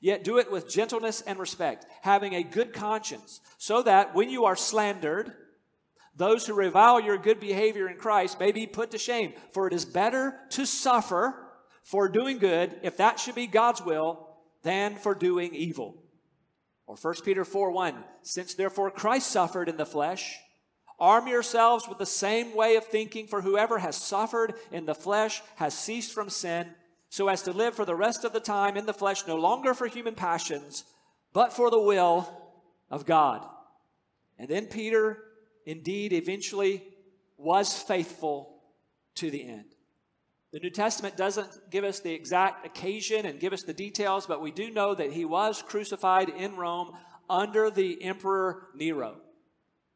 Yet 0.00 0.24
do 0.24 0.38
it 0.38 0.50
with 0.50 0.68
gentleness 0.68 1.20
and 1.20 1.38
respect, 1.38 1.86
having 2.02 2.34
a 2.34 2.42
good 2.42 2.72
conscience, 2.72 3.40
so 3.58 3.82
that 3.82 4.14
when 4.14 4.30
you 4.30 4.44
are 4.44 4.56
slandered, 4.56 5.32
those 6.16 6.46
who 6.46 6.54
revile 6.54 7.00
your 7.00 7.18
good 7.18 7.40
behavior 7.40 7.88
in 7.88 7.96
Christ 7.96 8.40
may 8.40 8.52
be 8.52 8.66
put 8.66 8.90
to 8.90 8.98
shame. 8.98 9.32
For 9.52 9.66
it 9.66 9.72
is 9.72 9.84
better 9.84 10.38
to 10.50 10.66
suffer 10.66 11.34
for 11.82 12.08
doing 12.08 12.38
good, 12.38 12.78
if 12.82 12.96
that 12.98 13.18
should 13.18 13.34
be 13.34 13.46
God's 13.46 13.82
will, 13.82 14.28
than 14.62 14.96
for 14.96 15.14
doing 15.14 15.54
evil. 15.54 16.02
Or 16.86 16.96
1 16.96 17.14
Peter 17.24 17.44
4 17.44 17.70
1 17.70 18.04
Since 18.22 18.54
therefore 18.54 18.90
Christ 18.90 19.30
suffered 19.30 19.68
in 19.68 19.76
the 19.76 19.86
flesh, 19.86 20.38
arm 20.98 21.26
yourselves 21.26 21.88
with 21.88 21.98
the 21.98 22.06
same 22.06 22.54
way 22.54 22.76
of 22.76 22.84
thinking, 22.84 23.26
for 23.26 23.40
whoever 23.40 23.78
has 23.78 23.96
suffered 23.96 24.54
in 24.70 24.86
the 24.86 24.94
flesh 24.94 25.42
has 25.56 25.72
ceased 25.72 26.12
from 26.12 26.28
sin, 26.28 26.68
so 27.10 27.28
as 27.28 27.42
to 27.42 27.52
live 27.52 27.74
for 27.74 27.84
the 27.84 27.94
rest 27.94 28.24
of 28.24 28.32
the 28.32 28.40
time 28.40 28.76
in 28.76 28.86
the 28.86 28.94
flesh, 28.94 29.26
no 29.26 29.36
longer 29.36 29.74
for 29.74 29.86
human 29.86 30.14
passions, 30.14 30.84
but 31.32 31.52
for 31.52 31.70
the 31.70 31.80
will 31.80 32.28
of 32.88 33.04
God. 33.04 33.44
And 34.38 34.48
then 34.48 34.66
Peter 34.66 35.18
indeed 35.66 36.12
eventually 36.12 36.84
was 37.36 37.76
faithful 37.76 38.62
to 39.16 39.30
the 39.30 39.46
end. 39.46 39.74
The 40.52 40.60
New 40.60 40.70
Testament 40.70 41.16
doesn't 41.16 41.70
give 41.70 41.84
us 41.84 42.00
the 42.00 42.12
exact 42.12 42.64
occasion 42.64 43.26
and 43.26 43.38
give 43.38 43.52
us 43.52 43.62
the 43.62 43.72
details, 43.72 44.26
but 44.26 44.40
we 44.40 44.50
do 44.50 44.70
know 44.70 44.94
that 44.94 45.12
he 45.12 45.24
was 45.24 45.62
crucified 45.62 46.28
in 46.28 46.56
Rome 46.56 46.92
under 47.28 47.70
the 47.70 48.02
Emperor 48.02 48.68
Nero. 48.74 49.20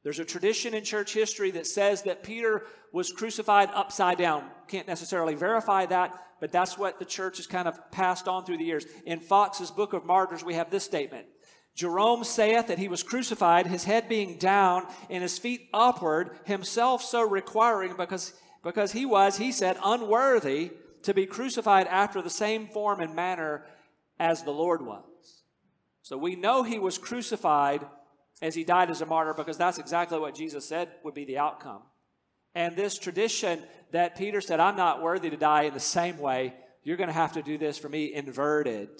There's 0.04 0.18
a 0.18 0.24
tradition 0.24 0.74
in 0.74 0.84
church 0.84 1.14
history 1.14 1.50
that 1.52 1.66
says 1.66 2.02
that 2.02 2.22
Peter 2.22 2.66
was 2.92 3.10
crucified 3.10 3.70
upside 3.74 4.18
down. 4.18 4.44
Can't 4.68 4.86
necessarily 4.86 5.34
verify 5.34 5.86
that, 5.86 6.14
but 6.40 6.52
that's 6.52 6.76
what 6.76 6.98
the 6.98 7.06
church 7.06 7.38
has 7.38 7.46
kind 7.46 7.66
of 7.66 7.90
passed 7.90 8.28
on 8.28 8.44
through 8.44 8.58
the 8.58 8.64
years. 8.64 8.84
In 9.06 9.18
Fox's 9.18 9.70
Book 9.70 9.94
of 9.94 10.04
Martyrs, 10.04 10.44
we 10.44 10.54
have 10.54 10.70
this 10.70 10.84
statement 10.84 11.26
Jerome 11.74 12.22
saith 12.22 12.68
that 12.68 12.78
he 12.78 12.86
was 12.86 13.02
crucified, 13.02 13.66
his 13.66 13.84
head 13.84 14.08
being 14.08 14.36
down 14.36 14.86
and 15.08 15.22
his 15.22 15.38
feet 15.38 15.68
upward, 15.72 16.38
himself 16.44 17.02
so 17.02 17.26
requiring 17.26 17.96
because, 17.96 18.34
because 18.62 18.92
he 18.92 19.06
was, 19.06 19.38
he 19.38 19.50
said, 19.50 19.76
unworthy 19.82 20.70
to 21.02 21.14
be 21.14 21.26
crucified 21.26 21.86
after 21.88 22.22
the 22.22 22.30
same 22.30 22.68
form 22.68 23.00
and 23.00 23.16
manner 23.16 23.64
as 24.20 24.44
the 24.44 24.52
Lord 24.52 24.84
was. 24.84 25.42
So 26.02 26.18
we 26.18 26.36
know 26.36 26.62
he 26.62 26.78
was 26.78 26.98
crucified 26.98 27.84
as 28.42 28.54
he 28.54 28.64
died 28.64 28.90
as 28.90 29.00
a 29.00 29.06
martyr 29.06 29.34
because 29.34 29.56
that's 29.56 29.78
exactly 29.78 30.18
what 30.18 30.34
Jesus 30.34 30.64
said 30.66 30.90
would 31.02 31.14
be 31.14 31.24
the 31.24 31.38
outcome. 31.38 31.82
And 32.54 32.76
this 32.76 32.98
tradition 32.98 33.60
that 33.92 34.16
Peter 34.16 34.40
said, 34.40 34.60
I'm 34.60 34.76
not 34.76 35.02
worthy 35.02 35.30
to 35.30 35.36
die 35.36 35.62
in 35.62 35.74
the 35.74 35.80
same 35.80 36.18
way, 36.18 36.54
you're 36.82 36.96
going 36.96 37.08
to 37.08 37.12
have 37.12 37.32
to 37.32 37.42
do 37.42 37.58
this 37.58 37.78
for 37.78 37.88
me, 37.88 38.12
inverted. 38.12 38.90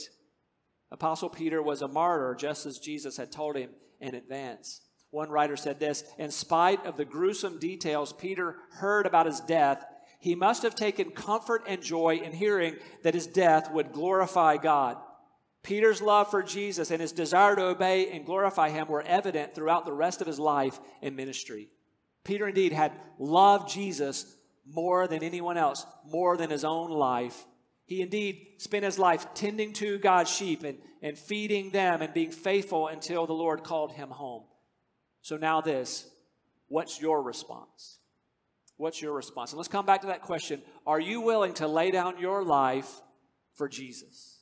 Apostle 0.90 1.28
Peter 1.28 1.62
was 1.62 1.82
a 1.82 1.88
martyr 1.88 2.34
just 2.38 2.66
as 2.66 2.78
Jesus 2.78 3.16
had 3.16 3.30
told 3.30 3.56
him 3.56 3.70
in 4.00 4.14
advance. 4.14 4.80
One 5.10 5.30
writer 5.30 5.56
said 5.56 5.78
this 5.78 6.04
In 6.18 6.30
spite 6.30 6.84
of 6.86 6.96
the 6.96 7.04
gruesome 7.04 7.58
details 7.58 8.12
Peter 8.12 8.56
heard 8.72 9.06
about 9.06 9.26
his 9.26 9.40
death, 9.40 9.84
he 10.18 10.34
must 10.34 10.62
have 10.62 10.74
taken 10.74 11.10
comfort 11.10 11.64
and 11.68 11.82
joy 11.82 12.16
in 12.16 12.32
hearing 12.32 12.76
that 13.02 13.14
his 13.14 13.26
death 13.26 13.70
would 13.70 13.92
glorify 13.92 14.56
God. 14.56 14.96
Peter's 15.64 16.03
love 16.03 16.31
for 16.31 16.42
Jesus 16.42 16.90
and 16.90 17.00
his 17.00 17.11
desire 17.11 17.57
to 17.57 17.64
obey 17.64 18.11
and 18.11 18.27
glorify 18.27 18.68
him 18.68 18.87
were 18.87 19.03
evident 19.03 19.55
throughout 19.55 19.87
the 19.87 19.92
rest 19.92 20.20
of 20.20 20.27
his 20.27 20.38
life 20.38 20.79
and 21.03 21.16
ministry. 21.16 21.70
Peter 22.22 22.46
indeed 22.46 22.72
had 22.72 22.92
loved 23.18 23.70
Jesus 23.70 24.37
more 24.66 25.09
than 25.09 25.22
anyone 25.22 25.57
else, 25.57 25.87
more 26.07 26.37
than 26.37 26.50
his 26.50 26.64
own 26.64 26.90
life. 26.90 27.46
He 27.87 28.03
indeed 28.03 28.46
spent 28.59 28.85
his 28.85 28.98
life 28.98 29.27
tending 29.35 29.72
to 29.74 29.98
God's 29.98 30.31
sheep 30.31 30.64
and, 30.64 30.79
and 31.03 31.18
feeding 31.18 31.70
them 31.70 32.03
and 32.03 32.12
being 32.12 32.31
faithful 32.31 32.88
until 32.88 33.27
the 33.27 33.33
Lord 33.33 33.64
called 33.64 33.92
him 33.92 34.11
home. 34.11 34.44
So 35.22 35.38
now, 35.38 35.62
this 35.62 36.07
what's 36.68 37.00
your 37.00 37.22
response? 37.22 38.00
What's 38.77 39.00
your 39.00 39.14
response? 39.14 39.53
And 39.53 39.59
let's 39.59 39.68
come 39.68 39.87
back 39.87 40.03
to 40.03 40.09
that 40.09 40.22
question 40.22 40.61
Are 40.87 41.00
you 41.00 41.22
willing 41.22 41.55
to 41.55 41.68
lay 41.68 41.90
down 41.90 42.18
your 42.18 42.44
life 42.44 43.00
for 43.55 43.66
Jesus? 43.66 44.33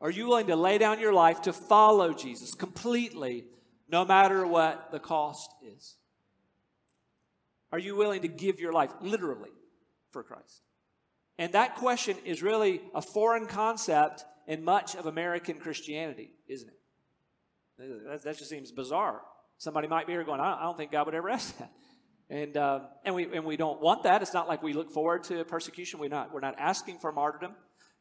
Are 0.00 0.10
you 0.10 0.26
willing 0.28 0.48
to 0.48 0.56
lay 0.56 0.78
down 0.78 1.00
your 1.00 1.12
life 1.12 1.42
to 1.42 1.52
follow 1.52 2.12
Jesus 2.12 2.54
completely, 2.54 3.44
no 3.88 4.04
matter 4.04 4.46
what 4.46 4.90
the 4.90 4.98
cost 4.98 5.50
is? 5.64 5.96
Are 7.72 7.78
you 7.78 7.96
willing 7.96 8.22
to 8.22 8.28
give 8.28 8.60
your 8.60 8.72
life 8.72 8.92
literally 9.00 9.50
for 10.12 10.22
Christ? 10.22 10.62
And 11.38 11.52
that 11.52 11.76
question 11.76 12.16
is 12.24 12.42
really 12.42 12.80
a 12.94 13.02
foreign 13.02 13.46
concept 13.46 14.24
in 14.46 14.64
much 14.64 14.94
of 14.94 15.06
American 15.06 15.58
Christianity, 15.58 16.30
isn't 16.48 16.68
it? 16.68 18.04
That, 18.08 18.22
that 18.22 18.38
just 18.38 18.48
seems 18.48 18.72
bizarre. 18.72 19.20
Somebody 19.58 19.88
might 19.88 20.06
be 20.06 20.12
here 20.12 20.24
going, 20.24 20.40
I 20.40 20.62
don't 20.62 20.76
think 20.76 20.92
God 20.92 21.06
would 21.06 21.14
ever 21.14 21.30
ask 21.30 21.56
that. 21.58 21.70
And, 22.28 22.56
uh, 22.56 22.80
and, 23.04 23.14
we, 23.14 23.24
and 23.34 23.44
we 23.44 23.56
don't 23.56 23.80
want 23.80 24.02
that. 24.02 24.22
It's 24.22 24.34
not 24.34 24.48
like 24.48 24.62
we 24.62 24.72
look 24.72 24.90
forward 24.90 25.24
to 25.24 25.44
persecution. 25.44 26.00
We're 26.00 26.08
not, 26.08 26.32
we're 26.32 26.40
not 26.40 26.56
asking 26.58 26.98
for 26.98 27.12
martyrdom. 27.12 27.54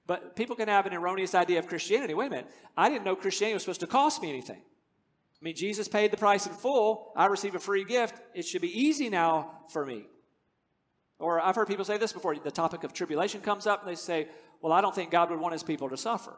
But 0.08 0.36
people 0.36 0.56
can 0.56 0.68
have 0.68 0.86
an 0.86 0.94
erroneous 0.94 1.34
idea 1.34 1.60
of 1.60 1.68
Christianity. 1.68 2.14
Wait 2.14 2.28
a 2.28 2.30
minute. 2.30 2.52
I 2.78 2.90
didn't 2.90 3.06
know 3.06 3.16
Christianity 3.16 3.56
was 3.56 3.64
supposed 3.64 3.80
to 3.80 3.88
cost 3.88 4.22
me 4.22 4.30
anything. 4.30 4.62
I 4.62 5.44
mean, 5.44 5.56
Jesus 5.56 5.88
paid 5.88 6.12
the 6.12 6.18
price 6.18 6.46
in 6.46 6.54
full. 6.54 7.12
I 7.16 7.26
receive 7.26 7.56
a 7.56 7.60
free 7.60 7.84
gift. 7.84 8.22
It 8.34 8.46
should 8.46 8.62
be 8.62 8.80
easy 8.80 9.10
now 9.10 9.62
for 9.70 9.86
me. 9.86 10.06
Or 11.18 11.40
I've 11.40 11.56
heard 11.56 11.68
people 11.68 11.86
say 11.86 11.98
this 11.98 12.14
before. 12.14 12.36
The 12.36 12.52
topic 12.52 12.84
of 12.84 12.94
tribulation 12.94 13.42
comes 13.42 13.68
up, 13.68 13.82
and 13.82 13.90
they 13.90 13.96
say, 13.96 14.28
Well, 14.62 14.74
I 14.74 14.82
don't 14.82 14.94
think 14.94 15.12
God 15.12 15.30
would 15.30 15.40
want 15.40 15.54
his 15.54 15.64
people 15.64 15.90
to 15.90 15.98
suffer. 15.98 16.38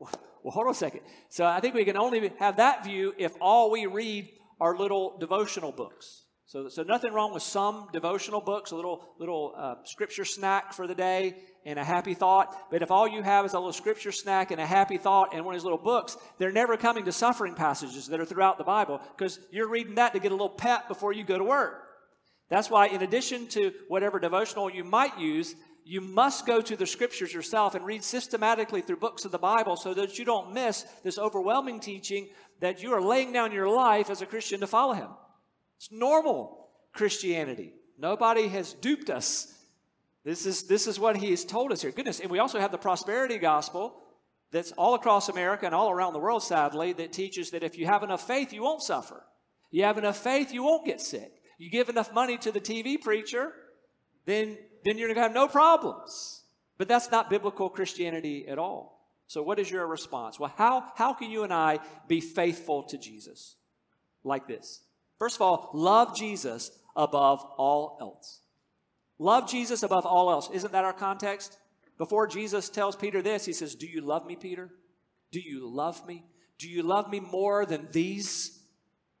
Well, 0.44 0.52
hold 0.52 0.68
on 0.68 0.70
a 0.70 0.74
second. 0.74 1.00
So 1.28 1.44
I 1.44 1.58
think 1.58 1.74
we 1.74 1.84
can 1.84 1.96
only 1.96 2.30
have 2.38 2.58
that 2.58 2.84
view 2.84 3.12
if 3.18 3.34
all 3.40 3.72
we 3.72 3.86
read 3.86 4.30
are 4.60 4.78
little 4.78 5.18
devotional 5.18 5.72
books. 5.72 6.26
So, 6.46 6.68
so 6.68 6.84
nothing 6.84 7.12
wrong 7.12 7.34
with 7.34 7.42
some 7.42 7.88
devotional 7.92 8.40
books, 8.40 8.70
a 8.70 8.76
little, 8.76 9.04
little 9.18 9.52
uh, 9.56 9.74
scripture 9.84 10.24
snack 10.24 10.72
for 10.72 10.86
the 10.86 10.94
day 10.94 11.34
and 11.68 11.78
a 11.78 11.84
happy 11.84 12.14
thought. 12.14 12.70
But 12.70 12.82
if 12.82 12.90
all 12.90 13.06
you 13.06 13.22
have 13.22 13.44
is 13.44 13.52
a 13.52 13.58
little 13.58 13.74
scripture 13.74 14.10
snack 14.10 14.50
and 14.50 14.60
a 14.60 14.66
happy 14.66 14.96
thought 14.96 15.34
and 15.34 15.44
one 15.44 15.54
of 15.54 15.60
these 15.60 15.64
little 15.64 15.78
books, 15.78 16.16
they're 16.38 16.50
never 16.50 16.78
coming 16.78 17.04
to 17.04 17.12
suffering 17.12 17.54
passages 17.54 18.06
that 18.06 18.18
are 18.18 18.24
throughout 18.24 18.56
the 18.56 18.64
Bible 18.64 19.00
because 19.16 19.38
you're 19.50 19.68
reading 19.68 19.96
that 19.96 20.14
to 20.14 20.18
get 20.18 20.32
a 20.32 20.34
little 20.34 20.48
pep 20.48 20.88
before 20.88 21.12
you 21.12 21.24
go 21.24 21.36
to 21.36 21.44
work. 21.44 21.84
That's 22.48 22.70
why, 22.70 22.86
in 22.86 23.02
addition 23.02 23.48
to 23.48 23.72
whatever 23.88 24.18
devotional 24.18 24.70
you 24.70 24.82
might 24.82 25.18
use, 25.18 25.54
you 25.84 26.00
must 26.00 26.46
go 26.46 26.62
to 26.62 26.76
the 26.76 26.86
scriptures 26.86 27.34
yourself 27.34 27.74
and 27.74 27.84
read 27.84 28.02
systematically 28.02 28.80
through 28.80 28.96
books 28.96 29.26
of 29.26 29.32
the 29.32 29.38
Bible 29.38 29.76
so 29.76 29.92
that 29.92 30.18
you 30.18 30.24
don't 30.24 30.54
miss 30.54 30.84
this 31.04 31.18
overwhelming 31.18 31.80
teaching 31.80 32.28
that 32.60 32.82
you 32.82 32.92
are 32.94 33.02
laying 33.02 33.32
down 33.32 33.52
your 33.52 33.68
life 33.68 34.08
as 34.08 34.22
a 34.22 34.26
Christian 34.26 34.60
to 34.60 34.66
follow 34.66 34.94
Him. 34.94 35.08
It's 35.76 35.92
normal 35.92 36.70
Christianity. 36.94 37.74
Nobody 37.98 38.48
has 38.48 38.72
duped 38.72 39.10
us. 39.10 39.54
This 40.28 40.44
is, 40.44 40.64
this 40.64 40.86
is 40.86 41.00
what 41.00 41.16
he 41.16 41.30
has 41.30 41.42
told 41.42 41.72
us 41.72 41.80
here. 41.80 41.90
Goodness. 41.90 42.20
And 42.20 42.30
we 42.30 42.38
also 42.38 42.60
have 42.60 42.70
the 42.70 42.76
prosperity 42.76 43.38
gospel 43.38 43.94
that's 44.52 44.72
all 44.72 44.94
across 44.94 45.30
America 45.30 45.64
and 45.64 45.74
all 45.74 45.90
around 45.90 46.12
the 46.12 46.18
world, 46.18 46.42
sadly, 46.42 46.92
that 46.92 47.14
teaches 47.14 47.52
that 47.52 47.62
if 47.62 47.78
you 47.78 47.86
have 47.86 48.02
enough 48.02 48.26
faith, 48.26 48.52
you 48.52 48.62
won't 48.62 48.82
suffer. 48.82 49.24
You 49.70 49.84
have 49.84 49.96
enough 49.96 50.18
faith, 50.18 50.52
you 50.52 50.62
won't 50.62 50.84
get 50.84 51.00
sick. 51.00 51.32
You 51.56 51.70
give 51.70 51.88
enough 51.88 52.12
money 52.12 52.36
to 52.38 52.52
the 52.52 52.60
TV 52.60 53.00
preacher, 53.00 53.54
then, 54.26 54.58
then 54.84 54.98
you're 54.98 55.08
going 55.08 55.16
to 55.16 55.22
have 55.22 55.32
no 55.32 55.48
problems. 55.48 56.42
But 56.76 56.88
that's 56.88 57.10
not 57.10 57.30
biblical 57.30 57.70
Christianity 57.70 58.46
at 58.48 58.58
all. 58.58 59.08
So, 59.28 59.42
what 59.42 59.58
is 59.58 59.70
your 59.70 59.86
response? 59.86 60.38
Well, 60.38 60.52
how, 60.58 60.92
how 60.94 61.14
can 61.14 61.30
you 61.30 61.44
and 61.44 61.54
I 61.54 61.78
be 62.06 62.20
faithful 62.20 62.82
to 62.82 62.98
Jesus 62.98 63.56
like 64.24 64.46
this? 64.46 64.82
First 65.18 65.36
of 65.36 65.42
all, 65.42 65.70
love 65.72 66.14
Jesus 66.14 66.70
above 66.94 67.42
all 67.56 67.96
else. 67.98 68.42
Love 69.18 69.48
Jesus 69.48 69.82
above 69.82 70.06
all 70.06 70.30
else. 70.30 70.48
Isn't 70.52 70.72
that 70.72 70.84
our 70.84 70.92
context? 70.92 71.58
Before 71.96 72.26
Jesus 72.26 72.68
tells 72.68 72.94
Peter 72.94 73.20
this, 73.20 73.44
he 73.44 73.52
says, 73.52 73.74
Do 73.74 73.86
you 73.86 74.00
love 74.00 74.26
me, 74.26 74.36
Peter? 74.36 74.70
Do 75.32 75.40
you 75.40 75.68
love 75.68 76.06
me? 76.06 76.24
Do 76.58 76.68
you 76.68 76.82
love 76.82 77.10
me 77.10 77.20
more 77.20 77.66
than 77.66 77.88
these? 77.90 78.58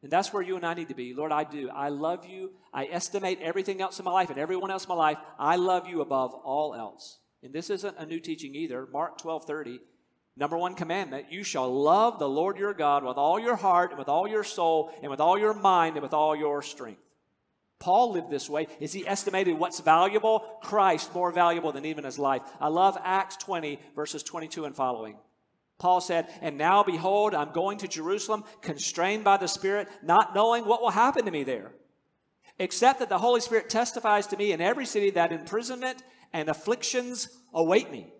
And 0.02 0.10
that's 0.10 0.32
where 0.32 0.42
you 0.42 0.56
and 0.56 0.64
I 0.64 0.74
need 0.74 0.88
to 0.88 0.94
be. 0.94 1.12
Lord, 1.12 1.32
I 1.32 1.42
do. 1.42 1.70
I 1.70 1.88
love 1.88 2.24
you. 2.24 2.52
I 2.72 2.86
estimate 2.86 3.40
everything 3.42 3.80
else 3.80 3.98
in 3.98 4.04
my 4.04 4.12
life 4.12 4.30
and 4.30 4.38
everyone 4.38 4.70
else 4.70 4.84
in 4.84 4.88
my 4.88 4.94
life. 4.94 5.18
I 5.38 5.56
love 5.56 5.88
you 5.88 6.00
above 6.00 6.34
all 6.34 6.74
else. 6.74 7.18
And 7.42 7.52
this 7.52 7.68
isn't 7.70 7.98
a 7.98 8.06
new 8.06 8.20
teaching 8.20 8.54
either. 8.54 8.86
Mark 8.92 9.18
12 9.18 9.44
30 9.44 9.80
Number 10.36 10.56
one 10.56 10.74
commandment 10.74 11.32
you 11.32 11.42
shall 11.42 11.68
love 11.68 12.20
the 12.20 12.28
Lord 12.28 12.58
your 12.58 12.72
God 12.72 13.02
with 13.02 13.16
all 13.16 13.40
your 13.40 13.56
heart 13.56 13.90
and 13.90 13.98
with 13.98 14.08
all 14.08 14.28
your 14.28 14.44
soul 14.44 14.92
and 15.02 15.10
with 15.10 15.20
all 15.20 15.36
your 15.36 15.52
mind 15.52 15.96
and 15.96 16.02
with 16.02 16.14
all 16.14 16.36
your 16.36 16.62
strength. 16.62 17.02
Paul 17.78 18.12
lived 18.12 18.30
this 18.30 18.50
way 18.50 18.66
Is 18.80 18.92
he 18.92 19.06
estimated 19.06 19.58
what's 19.58 19.80
valuable? 19.80 20.40
Christ 20.62 21.14
more 21.14 21.30
valuable 21.30 21.72
than 21.72 21.84
even 21.84 22.04
his 22.04 22.18
life. 22.18 22.42
I 22.60 22.68
love 22.68 22.98
Acts 23.02 23.36
20, 23.36 23.78
verses 23.94 24.22
22 24.22 24.64
and 24.64 24.74
following. 24.74 25.16
Paul 25.78 26.00
said, 26.00 26.26
And 26.40 26.58
now 26.58 26.82
behold, 26.82 27.34
I'm 27.34 27.52
going 27.52 27.78
to 27.78 27.88
Jerusalem, 27.88 28.44
constrained 28.60 29.22
by 29.22 29.36
the 29.36 29.46
Spirit, 29.46 29.88
not 30.02 30.34
knowing 30.34 30.64
what 30.64 30.82
will 30.82 30.90
happen 30.90 31.24
to 31.24 31.30
me 31.30 31.44
there, 31.44 31.72
except 32.58 32.98
that 32.98 33.08
the 33.08 33.18
Holy 33.18 33.40
Spirit 33.40 33.70
testifies 33.70 34.26
to 34.28 34.36
me 34.36 34.50
in 34.50 34.60
every 34.60 34.86
city 34.86 35.10
that 35.10 35.32
imprisonment 35.32 36.02
and 36.32 36.48
afflictions 36.48 37.28
await 37.54 37.92
me. 37.92 38.12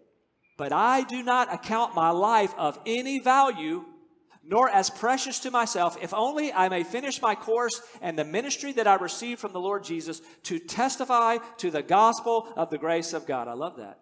But 0.57 0.73
I 0.73 1.03
do 1.03 1.23
not 1.23 1.53
account 1.53 1.95
my 1.95 2.11
life 2.11 2.55
of 2.57 2.79
any 2.87 3.19
value, 3.19 3.85
nor 4.49 4.71
as 4.71 4.89
precious 4.89 5.41
to 5.41 5.51
myself, 5.51 5.99
if 6.01 6.15
only 6.15 6.51
I 6.51 6.71
may 6.71 6.83
finish 6.83 7.21
my 7.21 7.35
course 7.35 7.83
and 8.01 8.19
the 8.19 8.25
ministry 8.25 8.73
that 8.73 8.87
I 8.87 8.95
received 8.95 9.41
from 9.41 9.53
the 9.53 9.61
Lord 9.61 9.85
Jesus 9.85 10.23
to 10.45 10.59
testify 10.59 11.37
to 11.59 11.71
the 11.71 11.83
gospel 11.83 12.49
of 12.57 12.71
the 12.71 12.79
grace 12.79 13.13
of 13.13 13.27
God. 13.27 13.47
I 13.47 13.53
love 13.53 13.77
that. 13.77 14.01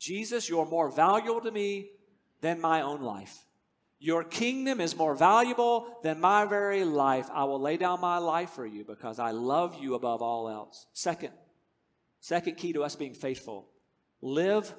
Jesus, 0.00 0.48
you're 0.48 0.64
more 0.64 0.90
valuable 0.90 1.42
to 1.42 1.50
me 1.50 1.90
than 2.40 2.62
my 2.62 2.80
own 2.80 3.02
life. 3.02 3.44
Your 3.98 4.24
kingdom 4.24 4.80
is 4.80 4.96
more 4.96 5.14
valuable 5.14 5.98
than 6.02 6.18
my 6.18 6.46
very 6.46 6.84
life. 6.84 7.28
I 7.32 7.44
will 7.44 7.60
lay 7.60 7.76
down 7.76 8.00
my 8.00 8.18
life 8.18 8.50
for 8.50 8.64
you 8.64 8.84
because 8.84 9.18
I 9.18 9.32
love 9.32 9.76
you 9.78 9.94
above 9.94 10.22
all 10.22 10.48
else. 10.48 10.86
Second, 10.94 11.32
second 12.20 12.56
key 12.56 12.72
to 12.72 12.84
us 12.84 12.96
being 12.96 13.14
faithful 13.14 13.68
live 14.22 14.72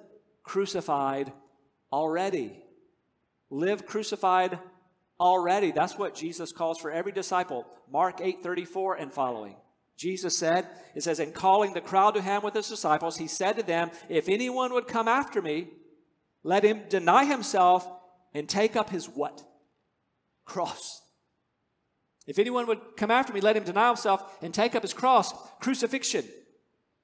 crucified 0.44 1.32
already. 1.92 2.64
Live 3.52 3.86
crucified 3.86 4.58
already. 5.20 5.72
That's 5.72 5.98
what 5.98 6.16
Jesus 6.16 6.52
calls 6.52 6.80
for 6.80 6.92
every 6.92 7.12
disciple. 7.12 7.66
Mark 7.92 8.22
8 8.22 8.44
34 8.44 8.96
and 8.96 9.14
following. 9.14 9.56
Jesus 9.98 10.38
said, 10.38 10.68
it 10.94 11.04
says, 11.04 11.22
in 11.22 11.32
calling 11.32 11.74
the 11.74 11.80
crowd 11.80 12.16
to 12.16 12.22
him 12.22 12.44
with 12.44 12.54
his 12.54 12.68
disciples, 12.68 13.16
he 13.18 13.28
said 13.28 13.56
to 13.56 13.64
them, 13.64 13.92
If 14.10 14.28
anyone 14.28 14.74
would 14.74 14.88
come 14.88 15.08
after 15.08 15.42
me, 15.42 15.70
let 16.44 16.64
him 16.64 16.82
deny 16.90 17.24
himself 17.24 17.90
and 18.34 18.50
take 18.50 18.76
up 18.76 18.90
his 18.90 19.08
what? 19.08 19.42
Cross. 20.44 21.02
If 22.28 22.40
anyone 22.40 22.68
would 22.68 22.98
come 22.98 23.12
after 23.12 23.32
me, 23.32 23.40
let 23.40 23.56
him 23.56 23.64
deny 23.64 23.88
himself 23.88 24.38
and 24.42 24.54
take 24.54 24.76
up 24.76 24.82
his 24.82 24.94
cross, 24.94 25.34
crucifixion, 25.60 26.26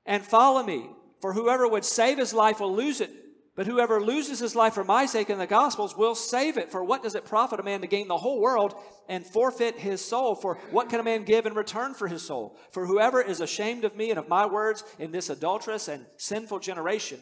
and 0.05 0.23
follow 0.23 0.63
me. 0.63 0.89
For 1.21 1.33
whoever 1.33 1.67
would 1.67 1.85
save 1.85 2.17
his 2.17 2.33
life 2.33 2.59
will 2.59 2.75
lose 2.75 2.99
it, 2.99 3.11
but 3.55 3.67
whoever 3.67 3.99
loses 3.99 4.39
his 4.39 4.55
life 4.55 4.73
for 4.73 4.83
my 4.83 5.05
sake 5.05 5.29
in 5.29 5.37
the 5.37 5.45
Gospels 5.45 5.97
will 5.97 6.15
save 6.15 6.57
it. 6.57 6.71
For 6.71 6.83
what 6.83 7.03
does 7.03 7.15
it 7.15 7.25
profit 7.25 7.59
a 7.59 7.63
man 7.63 7.81
to 7.81 7.87
gain 7.87 8.07
the 8.07 8.17
whole 8.17 8.39
world 8.39 8.73
and 9.09 9.25
forfeit 9.25 9.77
his 9.77 10.03
soul? 10.03 10.35
For 10.35 10.55
what 10.71 10.89
can 10.89 11.01
a 11.01 11.03
man 11.03 11.25
give 11.25 11.45
in 11.45 11.53
return 11.53 11.93
for 11.93 12.07
his 12.07 12.21
soul? 12.21 12.57
For 12.71 12.85
whoever 12.85 13.21
is 13.21 13.41
ashamed 13.41 13.83
of 13.83 13.97
me 13.97 14.09
and 14.09 14.17
of 14.17 14.29
my 14.29 14.45
words 14.45 14.85
in 14.99 15.11
this 15.11 15.29
adulterous 15.29 15.89
and 15.89 16.05
sinful 16.15 16.59
generation, 16.59 17.19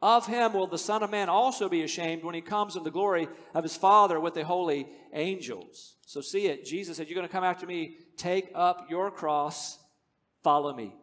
Of 0.00 0.26
him 0.26 0.52
will 0.52 0.68
the 0.68 0.78
Son 0.78 1.02
of 1.02 1.10
Man 1.10 1.28
also 1.28 1.68
be 1.68 1.82
ashamed 1.82 2.22
when 2.22 2.36
he 2.36 2.40
comes 2.40 2.76
in 2.76 2.84
the 2.84 2.90
glory 2.90 3.26
of 3.52 3.64
his 3.64 3.76
Father 3.76 4.20
with 4.20 4.34
the 4.34 4.44
holy 4.44 4.86
angels. 5.12 5.96
So 6.06 6.20
see 6.20 6.46
it. 6.46 6.64
Jesus 6.64 6.96
said, 6.96 7.08
You're 7.08 7.16
going 7.16 7.26
to 7.26 7.32
come 7.32 7.44
after 7.44 7.66
me. 7.66 7.96
Take 8.16 8.52
up 8.54 8.86
your 8.88 9.10
cross, 9.10 9.78
follow 10.44 10.74
me. 10.74 10.94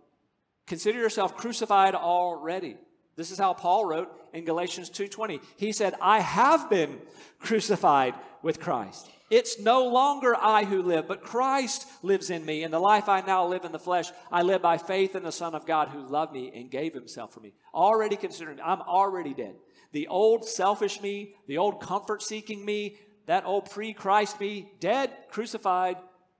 Consider 0.67 0.99
yourself 0.99 1.35
crucified 1.35 1.95
already. 1.95 2.77
This 3.19 3.31
is 3.31 3.37
how 3.37 3.53
Paul 3.53 3.83
wrote 3.83 4.09
in 4.31 4.45
Galatians 4.45 4.89
2:20. 4.89 5.41
He 5.57 5.73
said, 5.73 5.93
"I 5.99 6.21
have 6.21 6.69
been 6.69 7.01
crucified 7.37 8.15
with 8.41 8.61
Christ. 8.61 9.09
It's 9.29 9.59
no 9.59 9.85
longer 9.85 10.37
I 10.37 10.63
who 10.63 10.81
live, 10.81 11.05
but 11.05 11.21
Christ 11.21 11.85
lives 12.01 12.29
in 12.29 12.45
me. 12.45 12.63
And 12.63 12.73
the 12.73 12.79
life 12.79 13.09
I 13.09 13.19
now 13.19 13.45
live 13.45 13.65
in 13.65 13.73
the 13.73 13.77
flesh, 13.77 14.09
I 14.31 14.41
live 14.41 14.61
by 14.61 14.77
faith 14.77 15.17
in 15.17 15.23
the 15.23 15.33
Son 15.33 15.53
of 15.53 15.65
God 15.65 15.89
who 15.89 16.07
loved 16.07 16.31
me 16.31 16.49
and 16.55 16.71
gave 16.71 16.93
himself 16.93 17.33
for 17.33 17.41
me. 17.41 17.53
Already 17.73 18.15
considering, 18.15 18.61
I'm 18.61 18.81
already 18.83 19.33
dead. 19.33 19.57
The 19.91 20.07
old 20.07 20.45
selfish 20.45 21.01
me, 21.01 21.35
the 21.45 21.57
old 21.57 21.81
comfort 21.81 22.23
seeking 22.23 22.63
me, 22.63 22.97
that 23.25 23.45
old 23.45 23.69
pre 23.69 23.93
Christ 23.93 24.39
me, 24.39 24.71
dead, 24.79 25.11
crucified, 25.29 25.97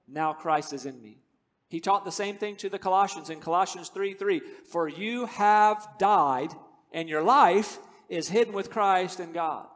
now 0.08 0.32
Christ 0.32 0.72
is 0.72 0.86
in 0.86 1.02
me. 1.02 1.20
He 1.68 1.82
taught 1.82 2.06
the 2.06 2.12
same 2.12 2.38
thing 2.38 2.56
to 2.58 2.70
the 2.70 2.80
Colossians 2.80 3.30
in 3.30 3.42
Colossians 3.42 3.90
3 3.90 4.14
3. 4.14 4.42
For 4.72 4.88
you 4.88 5.26
have 5.26 5.86
died, 6.00 6.56
and 6.92 7.10
your 7.10 7.22
life 7.22 7.80
is 8.10 8.30
hidden 8.30 8.54
with 8.54 8.70
Christ 8.70 9.20
in 9.20 9.32
God. 9.32 9.68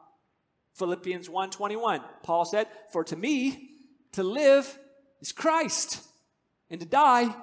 Philippians 0.74 1.30
1:21. 1.30 2.04
Paul 2.24 2.46
said, 2.46 2.68
"For 2.92 3.04
to 3.04 3.16
me 3.16 3.78
to 4.14 4.24
live 4.24 4.80
is 5.22 5.32
Christ, 5.32 6.04
and 6.70 6.80
to 6.80 6.86
die 6.86 7.36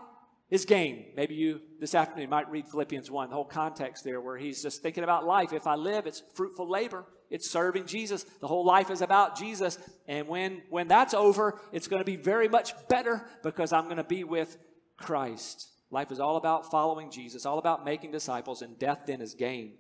is 0.51 0.65
gain." 0.65 1.13
Maybe 1.15 1.35
you 1.35 1.61
this 1.79 1.95
afternoon 1.95 2.29
might 2.29 2.51
read 2.51 2.69
Philippians 2.69 3.11
1, 3.11 3.31
the 3.31 3.37
whole 3.37 3.45
context 3.45 4.05
there 4.05 4.21
where 4.21 4.37
he's 4.37 4.63
just 4.63 4.83
thinking 4.83 5.05
about 5.05 5.25
life. 5.25 5.53
If 5.53 5.67
I 5.67 5.77
live, 5.77 6.07
it's 6.07 6.23
fruitful 6.35 6.69
labor. 6.69 7.07
It's 7.31 7.49
serving 7.49 7.87
Jesus. 7.87 8.25
The 8.25 8.49
whole 8.49 8.65
life 8.65 8.91
is 8.91 9.01
about 9.01 9.37
Jesus. 9.37 9.79
And 10.09 10.27
when 10.27 10.65
when 10.69 10.89
that's 10.89 11.15
over, 11.15 11.61
it's 11.71 11.87
going 11.87 12.01
to 12.01 12.05
be 12.05 12.17
very 12.17 12.49
much 12.49 12.75
better 12.89 13.25
because 13.45 13.73
I'm 13.73 13.85
going 13.85 13.99
to 13.99 14.05
be 14.05 14.25
with 14.25 14.59
Christ. 14.97 15.69
Life 15.91 16.13
is 16.13 16.21
all 16.21 16.37
about 16.37 16.71
following 16.71 17.11
Jesus, 17.11 17.45
all 17.45 17.59
about 17.59 17.85
making 17.85 18.13
disciples, 18.13 18.63
and 18.63 18.79
death 18.79 19.03
then 19.07 19.21
is 19.21 19.35
gain. 19.35 19.73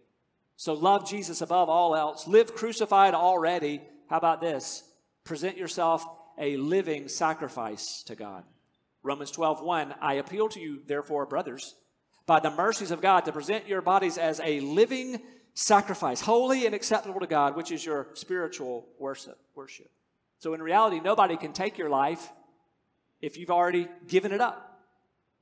So 0.57 0.75
love 0.75 1.09
Jesus 1.09 1.41
above 1.41 1.69
all 1.69 1.95
else. 1.95 2.27
Live 2.27 2.55
crucified 2.55 3.15
already. 3.15 3.81
How 4.09 4.19
about 4.19 4.41
this? 4.41 4.83
Present 5.25 5.57
yourself 5.57 6.05
a 6.39 6.57
living 6.57 7.09
sacrifice 7.09 8.03
to 8.05 8.17
God. 8.17 8.45
Romans 9.03 9.31
12, 9.31 9.63
1, 9.63 9.95
I 10.01 10.15
appeal 10.15 10.49
to 10.51 10.61
you, 10.61 10.81
therefore, 10.87 11.25
brothers, 11.27 11.77
by 12.27 12.41
the 12.41 12.51
mercies 12.51 12.91
of 12.91 13.01
God, 13.01 13.25
to 13.25 13.33
present 13.33 13.67
your 13.67 13.81
bodies 13.81 14.19
as 14.19 14.41
a 14.41 14.61
living 14.61 15.21
sacrifice, 15.55 16.21
holy 16.21 16.67
and 16.67 16.75
acceptable 16.75 17.21
to 17.21 17.27
God, 17.27 17.57
which 17.57 17.73
is 17.73 17.85
your 17.85 18.09
spiritual 18.15 18.87
worship. 18.99 19.39
worship. 19.55 19.91
So 20.39 20.55
in 20.55 20.63
reality, 20.63 21.01
nobody 21.01 21.37
can 21.37 21.53
take 21.53 21.79
your 21.79 21.91
life 21.91 22.31
if 23.21 23.37
you've 23.37 23.51
already 23.51 23.89
given 24.07 24.33
it 24.33 24.41
up. 24.41 24.70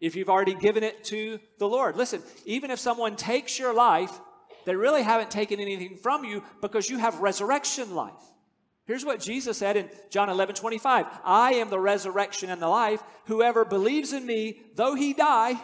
If 0.00 0.14
you've 0.16 0.28
already 0.28 0.54
given 0.54 0.84
it 0.84 1.04
to 1.04 1.40
the 1.58 1.68
Lord. 1.68 1.96
Listen, 1.96 2.22
even 2.44 2.70
if 2.70 2.78
someone 2.78 3.16
takes 3.16 3.58
your 3.58 3.74
life, 3.74 4.12
they 4.64 4.76
really 4.76 5.02
haven't 5.02 5.30
taken 5.30 5.60
anything 5.60 5.96
from 5.96 6.24
you 6.24 6.44
because 6.60 6.88
you 6.88 6.98
have 6.98 7.20
resurrection 7.20 7.94
life. 7.94 8.12
Here's 8.86 9.04
what 9.04 9.20
Jesus 9.20 9.58
said 9.58 9.76
in 9.76 9.90
John 10.10 10.30
11 10.30 10.54
25 10.54 11.06
I 11.24 11.54
am 11.54 11.68
the 11.68 11.78
resurrection 11.78 12.50
and 12.50 12.60
the 12.60 12.68
life. 12.68 13.02
Whoever 13.26 13.64
believes 13.64 14.12
in 14.12 14.24
me, 14.24 14.60
though 14.76 14.94
he 14.94 15.12
die, 15.12 15.60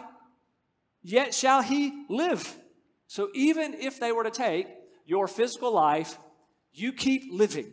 yet 1.01 1.33
shall 1.33 1.61
he 1.61 2.05
live. 2.09 2.55
So 3.07 3.29
even 3.33 3.73
if 3.73 3.99
they 3.99 4.11
were 4.11 4.23
to 4.23 4.31
take 4.31 4.67
your 5.05 5.27
physical 5.27 5.73
life, 5.73 6.17
you 6.73 6.93
keep 6.93 7.23
living. 7.31 7.71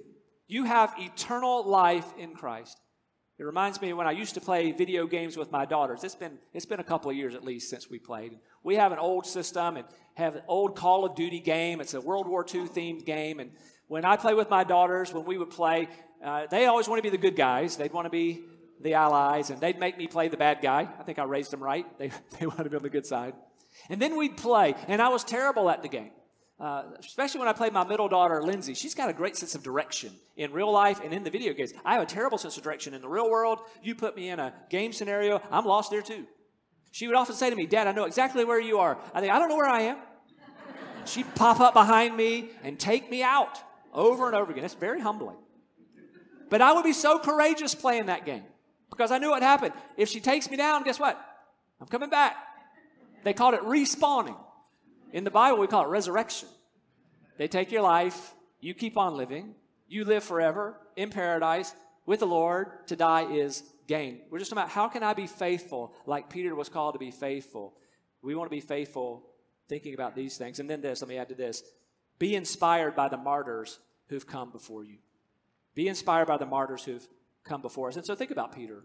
You 0.48 0.64
have 0.64 0.94
eternal 0.98 1.68
life 1.68 2.12
in 2.18 2.35
Christ. 2.35 2.79
It 3.42 3.46
reminds 3.46 3.83
me 3.83 3.92
when 3.92 4.07
I 4.07 4.12
used 4.12 4.35
to 4.35 4.40
play 4.40 4.70
video 4.70 5.05
games 5.05 5.37
with 5.37 5.50
my 5.50 5.64
daughters. 5.64 6.05
It's 6.05 6.14
been, 6.14 6.38
it's 6.55 6.64
been 6.64 6.78
a 6.78 6.85
couple 6.85 7.11
of 7.11 7.16
years 7.16 7.35
at 7.35 7.42
least 7.42 7.68
since 7.68 7.90
we 7.90 7.98
played. 7.98 8.38
We 8.62 8.76
have 8.76 8.92
an 8.92 9.00
old 9.00 9.26
system 9.26 9.76
and 9.76 9.85
have 10.14 10.37
an 10.37 10.42
old 10.46 10.76
Call 10.76 11.05
of 11.05 11.16
Duty 11.16 11.40
game. 11.40 11.81
It's 11.81 11.94
a 11.94 12.00
World 12.00 12.28
War 12.28 12.46
II 12.48 12.68
themed 12.68 13.05
game. 13.05 13.40
And 13.40 13.50
when 13.88 14.05
I 14.05 14.14
play 14.14 14.35
with 14.35 14.48
my 14.48 14.62
daughters, 14.62 15.12
when 15.12 15.24
we 15.24 15.38
would 15.38 15.50
play, 15.50 15.88
uh, 16.24 16.46
they 16.52 16.66
always 16.66 16.87
want 16.87 17.00
to 17.00 17.02
be 17.02 17.11
the 17.11 17.20
good 17.20 17.35
guys. 17.35 17.76
They'd 17.76 17.92
want 17.92 18.07
to 18.07 18.11
be 18.11 18.44
the 18.81 18.94
allies, 18.94 19.50
and 19.50 19.61
they'd 19.61 19.76
make 19.81 19.98
me 19.98 20.07
play 20.07 20.28
the 20.28 20.37
bad 20.37 20.61
guy. 20.62 20.88
I 20.96 21.02
think 21.02 21.18
I 21.18 21.24
raised 21.24 21.50
them 21.50 21.64
right. 21.64 21.85
They, 21.98 22.12
they 22.38 22.46
wanted 22.46 22.62
to 22.62 22.70
be 22.70 22.76
on 22.76 22.83
the 22.85 22.90
good 22.90 23.07
side. 23.07 23.35
And 23.90 24.00
then 24.00 24.16
we'd 24.16 24.37
play, 24.37 24.76
and 24.87 25.02
I 25.02 25.09
was 25.09 25.24
terrible 25.24 25.68
at 25.68 25.83
the 25.83 25.88
game. 25.88 26.12
Uh, 26.62 26.85
especially 27.01 27.40
when 27.40 27.48
I 27.48 27.53
play 27.53 27.70
my 27.70 27.83
middle 27.83 28.07
daughter, 28.07 28.40
Lindsay. 28.40 28.75
She's 28.75 28.94
got 28.94 29.11
a 29.11 29.12
great 29.12 29.37
sense 29.37 29.57
of 29.57 29.64
direction 29.64 30.12
in 30.37 30.53
real 30.53 30.70
life 30.70 31.01
and 31.03 31.12
in 31.12 31.25
the 31.25 31.31
video 31.31 31.53
games. 31.55 31.72
I 31.85 31.94
have 31.94 32.03
a 32.05 32.07
terrible 32.07 32.38
sense 32.38 32.57
of 32.57 32.62
direction 32.62 32.94
in 32.94 33.03
the 33.03 33.09
real 33.09 33.29
world. 33.29 33.59
You 33.83 33.96
put 33.96 34.14
me 34.14 34.29
in 34.29 34.38
a 34.38 34.55
game 34.70 34.92
scenario, 34.92 35.42
I'm 35.51 35.64
lost 35.64 35.90
there 35.90 36.03
too. 36.03 36.25
She 36.92 37.09
would 37.09 37.16
often 37.16 37.35
say 37.35 37.51
to 37.51 37.57
me, 37.57 37.66
Dad, 37.66 37.88
I 37.88 37.92
know 37.92 38.05
exactly 38.05 38.44
where 38.44 38.61
you 38.61 38.79
are. 38.79 38.96
I 39.12 39.20
think, 39.20 39.33
I 39.33 39.40
don't 39.40 39.48
know 39.48 39.57
where 39.57 39.68
I 39.68 39.81
am. 39.81 39.96
She'd 41.05 41.35
pop 41.35 41.59
up 41.59 41.75
behind 41.75 42.16
me 42.16 42.51
and 42.62 42.79
take 42.79 43.11
me 43.11 43.25
out 43.25 43.59
over 43.92 44.29
and 44.29 44.37
over 44.37 44.53
again. 44.53 44.62
It's 44.62 44.75
very 44.75 45.01
humbling. 45.01 45.38
But 46.48 46.62
I 46.62 46.72
would 46.75 46.85
be 46.85 46.92
so 46.92 47.18
courageous 47.18 47.75
playing 47.75 48.07
that 48.07 48.25
game 48.25 48.44
because 48.88 49.11
I 49.11 49.18
knew 49.18 49.31
what 49.31 49.42
happened. 49.42 49.75
If 49.96 50.11
she 50.11 50.20
takes 50.20 50.48
me 50.48 50.57
down, 50.57 50.85
guess 50.85 51.01
what? 51.01 51.20
I'm 51.81 51.88
coming 51.88 52.09
back. 52.09 52.37
They 53.25 53.33
called 53.33 53.55
it 53.55 53.62
respawning. 53.62 54.37
In 55.12 55.25
the 55.25 55.31
Bible, 55.31 55.59
we 55.59 55.66
call 55.66 55.85
it 55.85 55.88
resurrection. 55.88 56.48
They 57.38 57.48
take 57.48 57.70
your 57.70 57.83
life, 57.83 58.35
you 58.61 58.75
keep 58.75 58.96
on 58.96 59.16
living, 59.16 59.55
you 59.88 60.05
live 60.05 60.25
forever 60.25 60.77
in 60.96 61.11
paradise 61.11 61.75
with 62.07 62.20
the 62.20 62.27
Lord. 62.27 62.87
To 62.88 62.96
die 62.96 63.25
is 63.33 63.62
gain. 63.87 64.20
We're 64.31 64.38
just 64.38 64.53
about 64.53 64.70
how 64.70 64.88
can 64.88 65.03
I 65.03 65.12
be 65.12 65.27
faithful 65.27 65.94
like 66.07 66.31
Peter 66.31 66.55
was 66.55 66.68
called 66.68 66.94
to 66.94 66.98
be 66.98 67.11
faithful. 67.11 67.75
We 68.22 68.35
want 68.35 68.51
to 68.51 68.57
be 68.57 68.61
faithful 68.61 69.25
thinking 69.68 69.94
about 69.94 70.14
these 70.14 70.37
things. 70.37 70.61
And 70.61 70.70
then 70.70 70.81
this, 70.81 71.03
let 71.03 71.09
me 71.09 71.18
add 71.18 71.29
to 71.29 71.35
this 71.35 71.62
be 72.18 72.35
inspired 72.37 72.94
by 72.94 73.09
the 73.09 73.16
martyrs 73.16 73.81
who've 74.09 74.27
come 74.27 74.51
before 74.51 74.85
you. 74.85 74.98
Be 75.75 75.88
inspired 75.88 76.29
by 76.29 76.37
the 76.37 76.46
martyrs 76.46 76.85
who've 76.85 77.07
come 77.44 77.62
before 77.62 77.88
us. 77.88 77.96
And 77.96 78.07
so 78.07 78.14
think 78.14 78.31
about 78.31 78.55
Peter. 78.55 78.85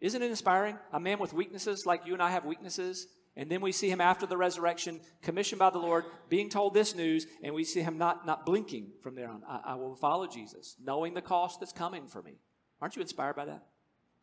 Isn't 0.00 0.22
it 0.22 0.30
inspiring? 0.30 0.78
A 0.92 1.00
man 1.00 1.18
with 1.18 1.32
weaknesses 1.32 1.84
like 1.86 2.06
you 2.06 2.12
and 2.12 2.22
I 2.22 2.30
have 2.30 2.44
weaknesses. 2.44 3.08
And 3.36 3.50
then 3.50 3.60
we 3.60 3.70
see 3.70 3.88
him 3.88 4.00
after 4.00 4.26
the 4.26 4.36
resurrection, 4.36 5.00
commissioned 5.22 5.60
by 5.60 5.70
the 5.70 5.78
Lord, 5.78 6.04
being 6.28 6.48
told 6.48 6.74
this 6.74 6.96
news, 6.96 7.26
and 7.42 7.54
we 7.54 7.62
see 7.62 7.80
him 7.80 7.96
not, 7.96 8.26
not 8.26 8.44
blinking 8.44 8.90
from 9.00 9.14
there 9.14 9.28
on. 9.28 9.42
I, 9.48 9.60
I 9.64 9.74
will 9.76 9.94
follow 9.94 10.26
Jesus, 10.26 10.76
knowing 10.82 11.14
the 11.14 11.22
cost 11.22 11.60
that's 11.60 11.72
coming 11.72 12.08
for 12.08 12.20
me. 12.20 12.38
Aren't 12.80 12.96
you 12.96 13.02
inspired 13.02 13.36
by 13.36 13.44
that? 13.44 13.62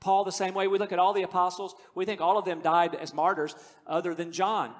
Paul, 0.02 0.24
the 0.24 0.32
same 0.32 0.54
way 0.54 0.68
we 0.68 0.78
look 0.78 0.91
at 0.91 1.00
all 1.00 1.13
the 1.13 1.24
apostles, 1.24 1.76
we 1.96 2.06
think 2.06 2.22
all 2.22 2.38
of 2.38 2.46
them 2.46 2.62
died 2.62 2.94
as 2.94 3.13
martyrs, 3.13 3.56
other 3.88 4.13
than 4.13 4.32
John. 4.32 4.74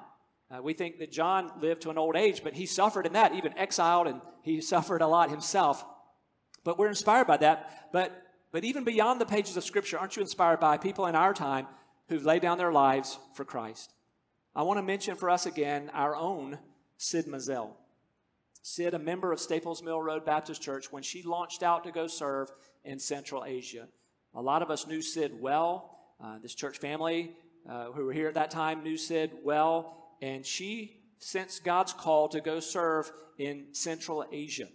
Uh, 0.50 0.62
we 0.62 0.72
think 0.74 0.98
that 0.98 1.10
John 1.10 1.50
lived 1.60 1.82
to 1.82 1.90
an 1.90 1.98
old 1.98 2.14
age, 2.14 2.44
but 2.44 2.54
he 2.54 2.66
suffered 2.66 3.06
in 3.06 3.14
that, 3.14 3.34
even 3.34 3.56
exiled, 3.58 4.06
and 4.06 4.20
he 4.42 4.60
suffered 4.72 5.02
a 5.02 5.08
lot 5.08 5.30
himself. 5.30 5.84
But 6.62 6.78
we're 6.78 6.88
inspired 6.88 7.26
by 7.26 7.38
that. 7.38 7.88
But, 7.92 8.22
but 8.52 8.64
even 8.64 8.84
beyond 8.84 9.20
the 9.20 9.26
pages 9.26 9.56
of 9.56 9.64
Scripture, 9.64 9.98
aren't 9.98 10.16
you 10.16 10.22
inspired 10.22 10.60
by 10.60 10.78
people 10.78 11.06
in 11.06 11.14
our 11.14 11.34
time 11.34 11.66
who've 12.08 12.24
laid 12.24 12.42
down 12.42 12.58
their 12.58 12.72
lives 12.72 13.18
for 13.34 13.44
Christ? 13.44 13.92
I 14.56 14.62
want 14.62 14.78
to 14.78 14.82
mention 14.82 15.16
for 15.16 15.28
us 15.28 15.44
again 15.44 15.90
our 15.92 16.16
own 16.16 16.58
Cyd 16.96 17.26
Mizell. 17.26 17.72
Cyd, 18.62 18.94
a 18.94 18.98
member 18.98 19.30
of 19.30 19.38
Staples 19.38 19.82
Mill 19.82 20.00
Road 20.00 20.24
Baptist 20.24 20.62
Church, 20.62 20.90
when 20.90 21.02
she 21.02 21.22
launched 21.22 21.62
out 21.62 21.84
to 21.84 21.92
go 21.92 22.06
serve 22.06 22.50
in 22.82 22.98
Central 22.98 23.44
Asia. 23.44 23.86
A 24.34 24.40
lot 24.40 24.62
of 24.62 24.70
us 24.70 24.86
knew 24.86 25.02
Cyd 25.02 25.38
well. 25.42 25.98
Uh, 26.18 26.38
this 26.38 26.54
church 26.54 26.78
family 26.78 27.36
uh, 27.68 27.90
who 27.92 28.06
were 28.06 28.14
here 28.14 28.28
at 28.28 28.34
that 28.34 28.50
time 28.50 28.82
knew 28.82 28.96
Cyd 28.96 29.30
well, 29.44 30.14
and 30.22 30.46
she 30.46 31.00
sensed 31.18 31.62
God's 31.62 31.92
call 31.92 32.28
to 32.28 32.40
go 32.40 32.58
serve 32.58 33.12
in 33.36 33.66
Central 33.72 34.24
Asia. 34.32 34.68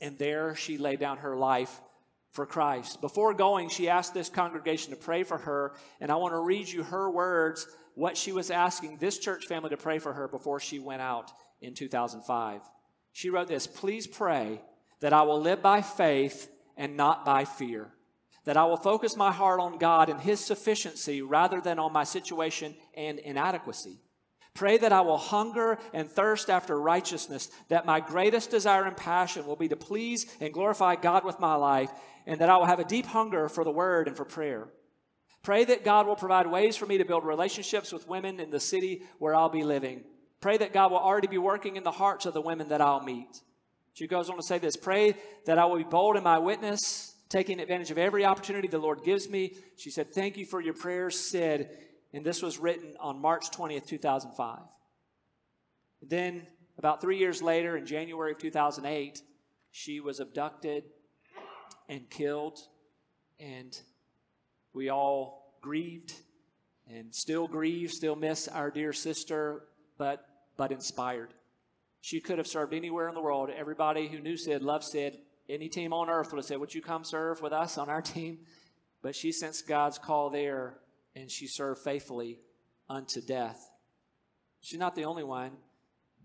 And 0.00 0.18
there 0.18 0.56
she 0.56 0.76
laid 0.76 0.98
down 0.98 1.18
her 1.18 1.36
life 1.36 1.80
for 2.32 2.46
Christ. 2.46 3.00
Before 3.00 3.32
going, 3.32 3.68
she 3.68 3.88
asked 3.88 4.12
this 4.12 4.28
congregation 4.28 4.90
to 4.90 4.96
pray 4.96 5.22
for 5.22 5.38
her, 5.38 5.74
and 6.00 6.10
I 6.10 6.16
want 6.16 6.34
to 6.34 6.40
read 6.40 6.68
you 6.68 6.82
her 6.82 7.08
words 7.08 7.64
what 7.98 8.16
she 8.16 8.30
was 8.30 8.50
asking 8.50 8.96
this 8.96 9.18
church 9.18 9.46
family 9.46 9.70
to 9.70 9.76
pray 9.76 9.98
for 9.98 10.12
her 10.12 10.28
before 10.28 10.60
she 10.60 10.78
went 10.78 11.02
out 11.02 11.32
in 11.60 11.74
2005. 11.74 12.60
She 13.12 13.28
wrote 13.28 13.48
this 13.48 13.66
Please 13.66 14.06
pray 14.06 14.60
that 15.00 15.12
I 15.12 15.22
will 15.22 15.40
live 15.40 15.60
by 15.60 15.82
faith 15.82 16.48
and 16.76 16.96
not 16.96 17.24
by 17.24 17.44
fear, 17.44 17.88
that 18.44 18.56
I 18.56 18.64
will 18.66 18.76
focus 18.76 19.16
my 19.16 19.32
heart 19.32 19.58
on 19.58 19.78
God 19.78 20.08
and 20.08 20.20
His 20.20 20.38
sufficiency 20.38 21.22
rather 21.22 21.60
than 21.60 21.80
on 21.80 21.92
my 21.92 22.04
situation 22.04 22.76
and 22.94 23.18
inadequacy. 23.18 23.98
Pray 24.54 24.78
that 24.78 24.92
I 24.92 25.00
will 25.00 25.18
hunger 25.18 25.78
and 25.92 26.08
thirst 26.08 26.50
after 26.50 26.80
righteousness, 26.80 27.50
that 27.68 27.84
my 27.84 27.98
greatest 27.98 28.50
desire 28.50 28.84
and 28.84 28.96
passion 28.96 29.44
will 29.44 29.56
be 29.56 29.68
to 29.68 29.76
please 29.76 30.26
and 30.40 30.54
glorify 30.54 30.94
God 30.94 31.24
with 31.24 31.40
my 31.40 31.56
life, 31.56 31.90
and 32.26 32.40
that 32.40 32.48
I 32.48 32.56
will 32.58 32.66
have 32.66 32.80
a 32.80 32.84
deep 32.84 33.06
hunger 33.06 33.48
for 33.48 33.64
the 33.64 33.72
word 33.72 34.06
and 34.06 34.16
for 34.16 34.24
prayer. 34.24 34.68
Pray 35.42 35.64
that 35.64 35.84
God 35.84 36.06
will 36.06 36.16
provide 36.16 36.46
ways 36.46 36.76
for 36.76 36.86
me 36.86 36.98
to 36.98 37.04
build 37.04 37.24
relationships 37.24 37.92
with 37.92 38.08
women 38.08 38.40
in 38.40 38.50
the 38.50 38.60
city 38.60 39.02
where 39.18 39.34
I'll 39.34 39.48
be 39.48 39.62
living. 39.62 40.04
Pray 40.40 40.56
that 40.58 40.72
God 40.72 40.90
will 40.90 40.98
already 40.98 41.28
be 41.28 41.38
working 41.38 41.76
in 41.76 41.84
the 41.84 41.90
hearts 41.90 42.26
of 42.26 42.34
the 42.34 42.40
women 42.40 42.68
that 42.68 42.80
I'll 42.80 43.02
meet. 43.02 43.42
She 43.94 44.06
goes 44.06 44.30
on 44.30 44.36
to 44.36 44.42
say 44.42 44.58
this 44.58 44.76
Pray 44.76 45.14
that 45.46 45.58
I 45.58 45.64
will 45.64 45.78
be 45.78 45.84
bold 45.84 46.16
in 46.16 46.22
my 46.22 46.38
witness, 46.38 47.14
taking 47.28 47.60
advantage 47.60 47.90
of 47.90 47.98
every 47.98 48.24
opportunity 48.24 48.68
the 48.68 48.78
Lord 48.78 49.02
gives 49.04 49.28
me. 49.28 49.54
She 49.76 49.90
said, 49.90 50.12
Thank 50.12 50.36
you 50.36 50.46
for 50.46 50.60
your 50.60 50.74
prayers, 50.74 51.18
Cyd. 51.18 51.68
And 52.12 52.24
this 52.24 52.40
was 52.40 52.58
written 52.58 52.94
on 53.00 53.20
March 53.20 53.50
20th, 53.50 53.86
2005. 53.86 54.60
Then, 56.00 56.46
about 56.78 57.00
three 57.00 57.18
years 57.18 57.42
later, 57.42 57.76
in 57.76 57.86
January 57.86 58.32
of 58.32 58.38
2008, 58.38 59.20
she 59.72 60.00
was 60.00 60.20
abducted 60.20 60.84
and 61.88 62.08
killed, 62.08 62.60
and 63.40 63.78
we 64.72 64.88
all 64.90 65.56
grieved 65.60 66.14
and 66.88 67.14
still 67.14 67.46
grieve, 67.46 67.92
still 67.92 68.16
miss 68.16 68.48
our 68.48 68.70
dear 68.70 68.92
sister, 68.92 69.64
but, 69.98 70.24
but 70.56 70.72
inspired. 70.72 71.34
She 72.00 72.20
could 72.20 72.38
have 72.38 72.46
served 72.46 72.72
anywhere 72.72 73.08
in 73.08 73.14
the 73.14 73.20
world. 73.20 73.50
Everybody 73.50 74.08
who 74.08 74.20
knew 74.20 74.36
Cyd, 74.36 74.62
loved 74.62 74.84
Cyd. 74.84 75.18
Any 75.48 75.68
team 75.68 75.92
on 75.92 76.08
earth 76.08 76.30
would 76.30 76.38
have 76.38 76.44
said, 76.44 76.58
Would 76.58 76.74
you 76.74 76.82
come 76.82 77.04
serve 77.04 77.42
with 77.42 77.52
us 77.52 77.78
on 77.78 77.88
our 77.88 78.02
team? 78.02 78.38
But 79.02 79.14
she 79.14 79.32
sensed 79.32 79.68
God's 79.68 79.98
call 79.98 80.30
there, 80.30 80.78
and 81.14 81.30
she 81.30 81.46
served 81.46 81.82
faithfully 81.82 82.40
unto 82.88 83.20
death. 83.20 83.70
She's 84.60 84.78
not 84.78 84.94
the 84.94 85.04
only 85.04 85.24
one. 85.24 85.52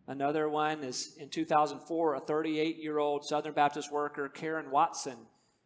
Another 0.07 0.49
one 0.49 0.83
is 0.83 1.15
in 1.17 1.29
2004, 1.29 2.15
a 2.15 2.19
38 2.19 2.77
year 2.77 2.97
old 2.97 3.25
Southern 3.25 3.53
Baptist 3.53 3.91
worker, 3.91 4.27
Karen 4.27 4.69
Watson. 4.71 5.17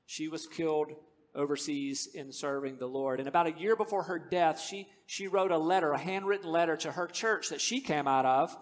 She 0.06 0.28
was 0.28 0.48
killed 0.48 0.92
overseas 1.38 2.10
in 2.14 2.32
serving 2.32 2.78
the 2.78 2.88
Lord. 2.88 3.20
And 3.20 3.30
about 3.30 3.48
a 3.48 3.58
year 3.58 3.76
before 3.76 4.04
her 4.04 4.20
death, 4.20 4.60
she, 4.60 4.88
she 5.06 5.28
wrote 5.28 5.52
a 5.52 5.58
letter, 5.58 5.92
a 5.92 5.98
handwritten 5.98 6.50
letter 6.50 6.76
to 6.78 6.92
her 6.92 7.08
church 7.08 7.50
that 7.50 7.62
she 7.62 7.80
came 7.80 8.08
out 8.08 8.26
of. 8.26 8.58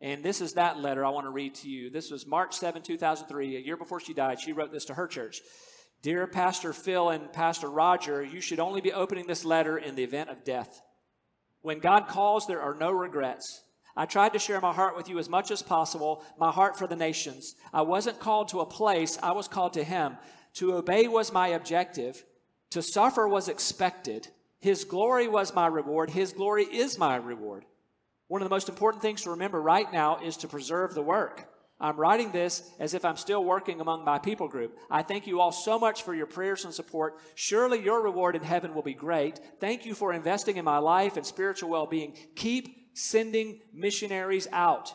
And 0.00 0.22
this 0.24 0.40
is 0.40 0.54
that 0.54 0.78
letter 0.78 1.04
I 1.04 1.10
want 1.10 1.26
to 1.26 1.30
read 1.30 1.54
to 1.56 1.68
you. 1.68 1.90
This 1.90 2.10
was 2.10 2.26
March 2.26 2.56
7, 2.56 2.82
2003, 2.82 3.56
a 3.56 3.60
year 3.60 3.76
before 3.76 4.00
she 4.00 4.14
died. 4.14 4.40
She 4.40 4.52
wrote 4.52 4.72
this 4.72 4.84
to 4.86 4.94
her 4.94 5.06
church 5.06 5.40
Dear 6.02 6.26
Pastor 6.26 6.72
Phil 6.72 7.10
and 7.10 7.32
Pastor 7.32 7.70
Roger, 7.70 8.24
you 8.24 8.40
should 8.40 8.58
only 8.58 8.80
be 8.80 8.92
opening 8.92 9.28
this 9.28 9.44
letter 9.44 9.78
in 9.78 9.94
the 9.94 10.02
event 10.02 10.30
of 10.30 10.44
death. 10.44 10.82
When 11.60 11.78
God 11.78 12.08
calls, 12.08 12.46
there 12.46 12.60
are 12.60 12.74
no 12.74 12.90
regrets. 12.90 13.62
I 13.96 14.06
tried 14.06 14.32
to 14.32 14.40
share 14.40 14.60
my 14.60 14.72
heart 14.72 14.96
with 14.96 15.08
you 15.08 15.18
as 15.18 15.28
much 15.28 15.52
as 15.52 15.62
possible, 15.62 16.24
my 16.38 16.50
heart 16.50 16.76
for 16.76 16.88
the 16.88 16.96
nations. 16.96 17.54
I 17.72 17.82
wasn't 17.82 18.18
called 18.18 18.48
to 18.48 18.60
a 18.60 18.66
place, 18.66 19.18
I 19.22 19.32
was 19.32 19.46
called 19.46 19.74
to 19.74 19.84
Him. 19.84 20.16
To 20.54 20.74
obey 20.74 21.08
was 21.08 21.32
my 21.32 21.48
objective. 21.48 22.24
To 22.70 22.82
suffer 22.82 23.26
was 23.26 23.48
expected. 23.48 24.28
His 24.60 24.84
glory 24.84 25.28
was 25.28 25.54
my 25.54 25.66
reward. 25.66 26.10
His 26.10 26.32
glory 26.32 26.64
is 26.64 26.98
my 26.98 27.16
reward. 27.16 27.64
One 28.28 28.40
of 28.40 28.48
the 28.48 28.54
most 28.54 28.68
important 28.68 29.02
things 29.02 29.22
to 29.22 29.30
remember 29.30 29.60
right 29.60 29.92
now 29.92 30.18
is 30.22 30.36
to 30.38 30.48
preserve 30.48 30.94
the 30.94 31.02
work. 31.02 31.48
I'm 31.80 31.96
writing 31.96 32.30
this 32.30 32.70
as 32.78 32.94
if 32.94 33.04
I'm 33.04 33.16
still 33.16 33.42
working 33.42 33.80
among 33.80 34.04
my 34.04 34.18
people 34.20 34.46
group. 34.46 34.78
I 34.88 35.02
thank 35.02 35.26
you 35.26 35.40
all 35.40 35.50
so 35.50 35.80
much 35.80 36.04
for 36.04 36.14
your 36.14 36.26
prayers 36.26 36.64
and 36.64 36.72
support. 36.72 37.18
Surely 37.34 37.82
your 37.82 38.00
reward 38.02 38.36
in 38.36 38.42
heaven 38.42 38.72
will 38.72 38.82
be 38.82 38.94
great. 38.94 39.40
Thank 39.58 39.84
you 39.84 39.94
for 39.94 40.12
investing 40.12 40.58
in 40.58 40.64
my 40.64 40.78
life 40.78 41.16
and 41.16 41.26
spiritual 41.26 41.70
well 41.70 41.86
being. 41.86 42.16
Keep 42.36 42.96
sending 42.96 43.60
missionaries 43.74 44.46
out. 44.52 44.94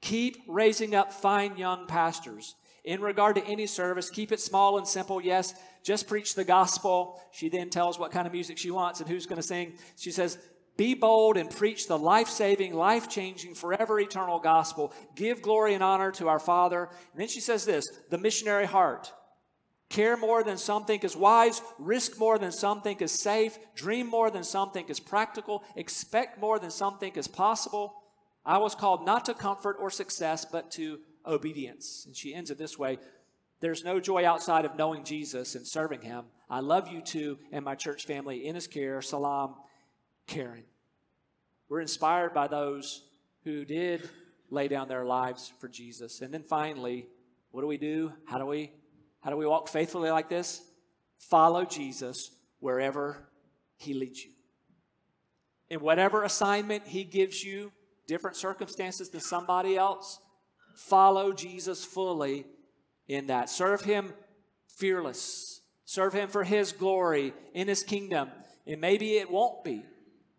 Keep 0.00 0.38
raising 0.48 0.94
up 0.94 1.12
fine 1.12 1.58
young 1.58 1.86
pastors 1.86 2.54
in 2.86 3.00
regard 3.00 3.34
to 3.34 3.44
any 3.44 3.66
service, 3.66 4.08
keep 4.08 4.30
it 4.32 4.40
small 4.40 4.78
and 4.78 4.86
simple. 4.86 5.20
Yes, 5.20 5.54
just 5.82 6.06
preach 6.06 6.34
the 6.34 6.44
gospel. 6.44 7.20
She 7.32 7.48
then 7.48 7.68
tells 7.68 7.98
what 7.98 8.12
kind 8.12 8.26
of 8.26 8.32
music 8.32 8.56
she 8.56 8.70
wants 8.70 9.00
and 9.00 9.08
who's 9.08 9.26
going 9.26 9.40
to 9.40 9.46
sing. 9.46 9.74
She 9.98 10.12
says, 10.12 10.38
be 10.76 10.94
bold 10.94 11.36
and 11.36 11.50
preach 11.50 11.88
the 11.88 11.98
life 11.98 12.28
saving, 12.28 12.74
life 12.74 13.08
changing, 13.08 13.54
forever 13.54 13.98
eternal 13.98 14.38
gospel. 14.38 14.92
Give 15.16 15.42
glory 15.42 15.74
and 15.74 15.82
honor 15.82 16.12
to 16.12 16.28
our 16.28 16.38
Father. 16.38 16.88
And 17.12 17.20
then 17.20 17.28
she 17.28 17.40
says 17.40 17.64
this 17.64 17.86
the 18.08 18.18
missionary 18.18 18.66
heart. 18.66 19.12
Care 19.88 20.16
more 20.16 20.42
than 20.42 20.58
some 20.58 20.84
think 20.84 21.04
is 21.04 21.16
wise, 21.16 21.62
risk 21.78 22.18
more 22.18 22.38
than 22.38 22.50
some 22.50 22.82
think 22.82 23.00
is 23.00 23.12
safe, 23.12 23.56
dream 23.74 24.08
more 24.08 24.30
than 24.30 24.42
some 24.42 24.70
think 24.72 24.90
is 24.90 24.98
practical, 24.98 25.62
expect 25.76 26.40
more 26.40 26.58
than 26.58 26.70
some 26.70 26.98
think 26.98 27.16
is 27.16 27.28
possible. 27.28 27.94
I 28.44 28.58
was 28.58 28.74
called 28.74 29.06
not 29.06 29.24
to 29.26 29.34
comfort 29.34 29.76
or 29.80 29.90
success, 29.90 30.44
but 30.44 30.70
to 30.72 30.98
obedience. 31.26 32.04
And 32.06 32.16
she 32.16 32.34
ends 32.34 32.50
it 32.50 32.58
this 32.58 32.78
way 32.78 32.98
There's 33.60 33.84
no 33.84 34.00
joy 34.00 34.26
outside 34.26 34.64
of 34.64 34.76
knowing 34.76 35.04
Jesus 35.04 35.54
and 35.54 35.66
serving 35.66 36.02
him. 36.02 36.26
I 36.48 36.60
love 36.60 36.88
you 36.88 37.00
too 37.00 37.38
and 37.52 37.64
my 37.64 37.74
church 37.74 38.04
family 38.06 38.46
in 38.46 38.54
his 38.54 38.66
care. 38.66 39.02
Salam, 39.02 39.54
Karen. 40.26 40.64
We're 41.68 41.80
inspired 41.80 42.32
by 42.32 42.46
those 42.46 43.02
who 43.42 43.64
did 43.64 44.08
lay 44.50 44.68
down 44.68 44.88
their 44.88 45.04
lives 45.04 45.52
for 45.60 45.68
Jesus. 45.68 46.20
And 46.20 46.32
then 46.32 46.44
finally, 46.44 47.06
what 47.50 47.62
do 47.62 47.66
we 47.66 47.78
do? 47.78 48.12
How 48.26 48.38
do 48.38 48.46
we 48.46 48.72
how 49.20 49.30
do 49.30 49.36
we 49.36 49.46
walk 49.46 49.68
faithfully 49.68 50.10
like 50.10 50.28
this? 50.28 50.62
Follow 51.18 51.64
Jesus 51.64 52.30
wherever 52.60 53.28
he 53.76 53.92
leads 53.92 54.24
you. 54.24 54.30
In 55.68 55.80
whatever 55.80 56.22
assignment 56.22 56.86
he 56.86 57.02
gives 57.02 57.42
you, 57.42 57.72
different 58.06 58.36
circumstances 58.36 59.10
than 59.10 59.20
somebody 59.20 59.76
else, 59.76 60.20
follow 60.76 61.32
Jesus 61.32 61.84
fully 61.84 62.46
in 63.08 63.26
that. 63.26 63.50
Serve 63.50 63.82
him 63.82 64.12
fearless. 64.68 65.60
Serve 65.84 66.12
him 66.12 66.28
for 66.28 66.44
his 66.44 66.72
glory 66.72 67.32
in 67.54 67.68
his 67.68 67.82
kingdom. 67.82 68.30
And 68.66 68.80
maybe 68.80 69.16
it 69.16 69.30
won't 69.30 69.64
be 69.64 69.84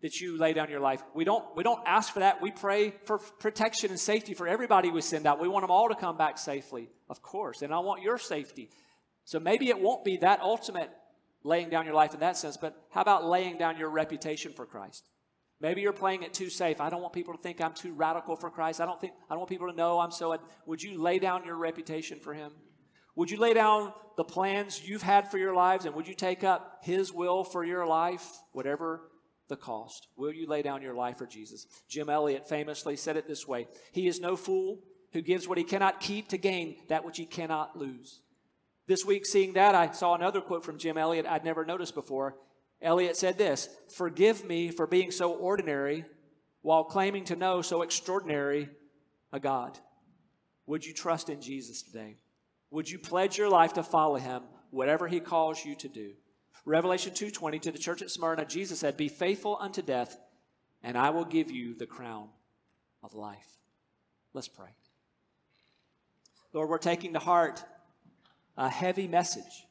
that 0.00 0.20
you 0.20 0.38
lay 0.38 0.52
down 0.52 0.70
your 0.70 0.80
life. 0.80 1.02
We 1.14 1.24
don't 1.24 1.44
we 1.56 1.62
don't 1.62 1.82
ask 1.86 2.12
for 2.12 2.20
that. 2.20 2.40
We 2.40 2.50
pray 2.50 2.94
for 3.04 3.18
protection 3.18 3.90
and 3.90 3.98
safety 3.98 4.34
for 4.34 4.46
everybody 4.46 4.90
we 4.90 5.00
send 5.00 5.26
out. 5.26 5.40
We 5.40 5.48
want 5.48 5.64
them 5.64 5.70
all 5.70 5.88
to 5.88 5.94
come 5.94 6.16
back 6.16 6.38
safely, 6.38 6.88
of 7.08 7.22
course. 7.22 7.62
And 7.62 7.74
I 7.74 7.80
want 7.80 8.02
your 8.02 8.18
safety. 8.18 8.70
So 9.24 9.40
maybe 9.40 9.68
it 9.68 9.80
won't 9.80 10.04
be 10.04 10.18
that 10.18 10.40
ultimate 10.40 10.90
laying 11.42 11.70
down 11.70 11.84
your 11.84 11.94
life 11.94 12.14
in 12.14 12.20
that 12.20 12.36
sense, 12.36 12.56
but 12.56 12.76
how 12.90 13.00
about 13.00 13.24
laying 13.24 13.58
down 13.58 13.78
your 13.78 13.90
reputation 13.90 14.52
for 14.52 14.66
Christ? 14.66 15.08
Maybe 15.60 15.80
you're 15.80 15.92
playing 15.92 16.22
it 16.22 16.32
too 16.32 16.50
safe. 16.50 16.80
I 16.80 16.88
don't 16.88 17.02
want 17.02 17.12
people 17.12 17.34
to 17.34 17.42
think 17.42 17.60
I'm 17.60 17.72
too 17.72 17.92
radical 17.92 18.36
for 18.36 18.48
Christ. 18.48 18.80
I 18.80 18.86
don't 18.86 19.00
think 19.00 19.12
I 19.28 19.34
don't 19.34 19.40
want 19.40 19.50
people 19.50 19.68
to 19.68 19.76
know 19.76 19.98
I'm 19.98 20.12
so. 20.12 20.36
Would 20.66 20.82
you 20.82 21.00
lay 21.00 21.18
down 21.18 21.44
your 21.44 21.56
reputation 21.56 22.20
for 22.20 22.32
Him? 22.32 22.52
Would 23.16 23.30
you 23.30 23.38
lay 23.38 23.54
down 23.54 23.92
the 24.16 24.22
plans 24.24 24.88
you've 24.88 25.02
had 25.02 25.30
for 25.30 25.38
your 25.38 25.54
lives, 25.54 25.84
and 25.84 25.94
would 25.96 26.06
you 26.06 26.14
take 26.14 26.44
up 26.44 26.78
His 26.82 27.12
will 27.12 27.42
for 27.42 27.64
your 27.64 27.86
life, 27.86 28.24
whatever 28.52 29.10
the 29.48 29.56
cost? 29.56 30.06
Will 30.16 30.32
you 30.32 30.46
lay 30.46 30.62
down 30.62 30.82
your 30.82 30.94
life 30.94 31.18
for 31.18 31.26
Jesus? 31.26 31.66
Jim 31.88 32.08
Elliot 32.08 32.48
famously 32.48 32.94
said 32.94 33.16
it 33.16 33.26
this 33.26 33.48
way: 33.48 33.66
He 33.90 34.06
is 34.06 34.20
no 34.20 34.36
fool 34.36 34.78
who 35.12 35.22
gives 35.22 35.48
what 35.48 35.58
he 35.58 35.64
cannot 35.64 36.00
keep 36.00 36.28
to 36.28 36.38
gain 36.38 36.76
that 36.88 37.04
which 37.04 37.16
he 37.16 37.26
cannot 37.26 37.76
lose. 37.76 38.20
This 38.86 39.04
week, 39.04 39.26
seeing 39.26 39.54
that, 39.54 39.74
I 39.74 39.90
saw 39.90 40.14
another 40.14 40.40
quote 40.40 40.64
from 40.64 40.78
Jim 40.78 40.96
Elliot 40.96 41.26
I'd 41.26 41.44
never 41.44 41.64
noticed 41.64 41.94
before. 41.94 42.36
Elliot 42.80 43.16
said 43.16 43.38
this 43.38 43.68
Forgive 43.96 44.44
me 44.44 44.70
for 44.70 44.86
being 44.86 45.10
so 45.10 45.32
ordinary 45.32 46.04
while 46.62 46.84
claiming 46.84 47.24
to 47.24 47.36
know 47.36 47.62
so 47.62 47.82
extraordinary 47.82 48.68
a 49.32 49.40
God. 49.40 49.78
Would 50.66 50.84
you 50.84 50.92
trust 50.92 51.28
in 51.28 51.40
Jesus 51.40 51.82
today? 51.82 52.16
Would 52.70 52.90
you 52.90 52.98
pledge 52.98 53.38
your 53.38 53.48
life 53.48 53.72
to 53.74 53.82
follow 53.82 54.16
him, 54.16 54.42
whatever 54.70 55.08
he 55.08 55.20
calls 55.20 55.64
you 55.64 55.74
to 55.76 55.88
do? 55.88 56.12
Revelation 56.64 57.14
2:20 57.14 57.58
to 57.60 57.72
the 57.72 57.78
church 57.78 58.02
at 58.02 58.10
Smyrna, 58.10 58.44
Jesus 58.44 58.80
said, 58.80 58.96
"Be 58.96 59.08
faithful 59.08 59.56
unto 59.58 59.80
death, 59.80 60.20
and 60.82 60.98
I 60.98 61.10
will 61.10 61.24
give 61.24 61.50
you 61.50 61.74
the 61.74 61.86
crown 61.86 62.30
of 63.02 63.14
life." 63.14 63.58
Let's 64.34 64.48
pray. 64.48 64.74
Lord, 66.52 66.68
we're 66.68 66.78
taking 66.78 67.14
to 67.14 67.18
heart 67.18 67.64
a 68.56 68.68
heavy 68.68 69.08
message 69.08 69.67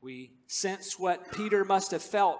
we 0.00 0.32
sense 0.46 0.98
what 0.98 1.32
Peter 1.32 1.64
must 1.64 1.90
have 1.90 2.02
felt 2.02 2.38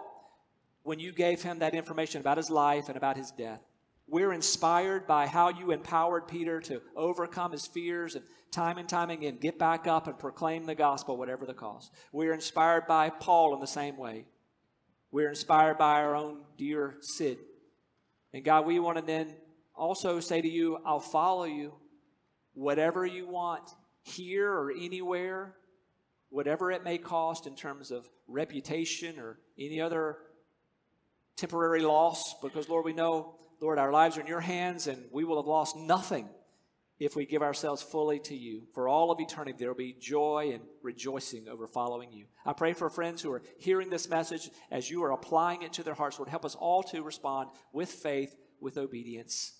when 0.82 0.98
you 0.98 1.12
gave 1.12 1.42
him 1.42 1.58
that 1.58 1.74
information 1.74 2.20
about 2.20 2.36
his 2.36 2.50
life 2.50 2.88
and 2.88 2.96
about 2.96 3.16
his 3.16 3.30
death. 3.32 3.60
We're 4.08 4.32
inspired 4.32 5.06
by 5.06 5.26
how 5.26 5.48
you 5.48 5.72
empowered 5.72 6.28
Peter 6.28 6.60
to 6.60 6.80
overcome 6.94 7.50
his 7.50 7.66
fears 7.66 8.14
and 8.14 8.24
time 8.52 8.78
and 8.78 8.88
time 8.88 9.10
again 9.10 9.38
get 9.40 9.58
back 9.58 9.88
up 9.88 10.06
and 10.06 10.18
proclaim 10.18 10.64
the 10.64 10.76
gospel, 10.76 11.16
whatever 11.16 11.44
the 11.44 11.54
cost. 11.54 11.92
We're 12.12 12.32
inspired 12.32 12.86
by 12.86 13.10
Paul 13.10 13.54
in 13.54 13.60
the 13.60 13.66
same 13.66 13.96
way. 13.96 14.26
We're 15.10 15.28
inspired 15.28 15.76
by 15.78 16.02
our 16.02 16.14
own 16.14 16.42
dear 16.56 16.96
Cyd. 17.00 17.38
And 18.32 18.44
God, 18.44 18.64
we 18.64 18.78
want 18.78 18.98
to 18.98 19.04
then 19.04 19.34
also 19.74 20.20
say 20.20 20.40
to 20.40 20.48
you, 20.48 20.78
I'll 20.86 21.00
follow 21.00 21.44
you 21.44 21.74
whatever 22.54 23.04
you 23.04 23.28
want, 23.28 23.70
here 24.02 24.50
or 24.50 24.70
anywhere 24.70 25.56
whatever 26.30 26.70
it 26.70 26.84
may 26.84 26.98
cost 26.98 27.46
in 27.46 27.54
terms 27.54 27.90
of 27.90 28.08
reputation 28.26 29.18
or 29.18 29.38
any 29.58 29.80
other 29.80 30.18
temporary 31.36 31.82
loss, 31.82 32.34
because 32.42 32.68
Lord, 32.68 32.84
we 32.84 32.92
know, 32.92 33.36
Lord, 33.60 33.78
our 33.78 33.92
lives 33.92 34.16
are 34.16 34.20
in 34.20 34.26
your 34.26 34.40
hands 34.40 34.86
and 34.86 35.04
we 35.12 35.24
will 35.24 35.36
have 35.36 35.46
lost 35.46 35.76
nothing 35.76 36.28
if 36.98 37.14
we 37.14 37.26
give 37.26 37.42
ourselves 37.42 37.82
fully 37.82 38.18
to 38.20 38.34
you. 38.34 38.62
For 38.74 38.88
all 38.88 39.10
of 39.10 39.20
eternity, 39.20 39.56
there 39.58 39.68
will 39.68 39.76
be 39.76 39.96
joy 40.00 40.52
and 40.54 40.62
rejoicing 40.82 41.46
over 41.48 41.66
following 41.66 42.10
you. 42.10 42.26
I 42.44 42.54
pray 42.54 42.72
for 42.72 42.88
friends 42.88 43.20
who 43.20 43.32
are 43.32 43.42
hearing 43.58 43.90
this 43.90 44.08
message 44.08 44.50
as 44.70 44.90
you 44.90 45.04
are 45.04 45.12
applying 45.12 45.62
it 45.62 45.74
to 45.74 45.82
their 45.82 45.94
hearts. 45.94 46.18
Lord, 46.18 46.30
help 46.30 46.44
us 46.44 46.54
all 46.54 46.82
to 46.84 47.02
respond 47.02 47.50
with 47.72 47.90
faith, 47.90 48.34
with 48.60 48.78
obedience. 48.78 49.52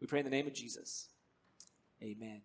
We 0.00 0.06
pray 0.06 0.20
in 0.20 0.24
the 0.24 0.30
name 0.30 0.46
of 0.46 0.54
Jesus. 0.54 1.08
Amen. 2.02 2.42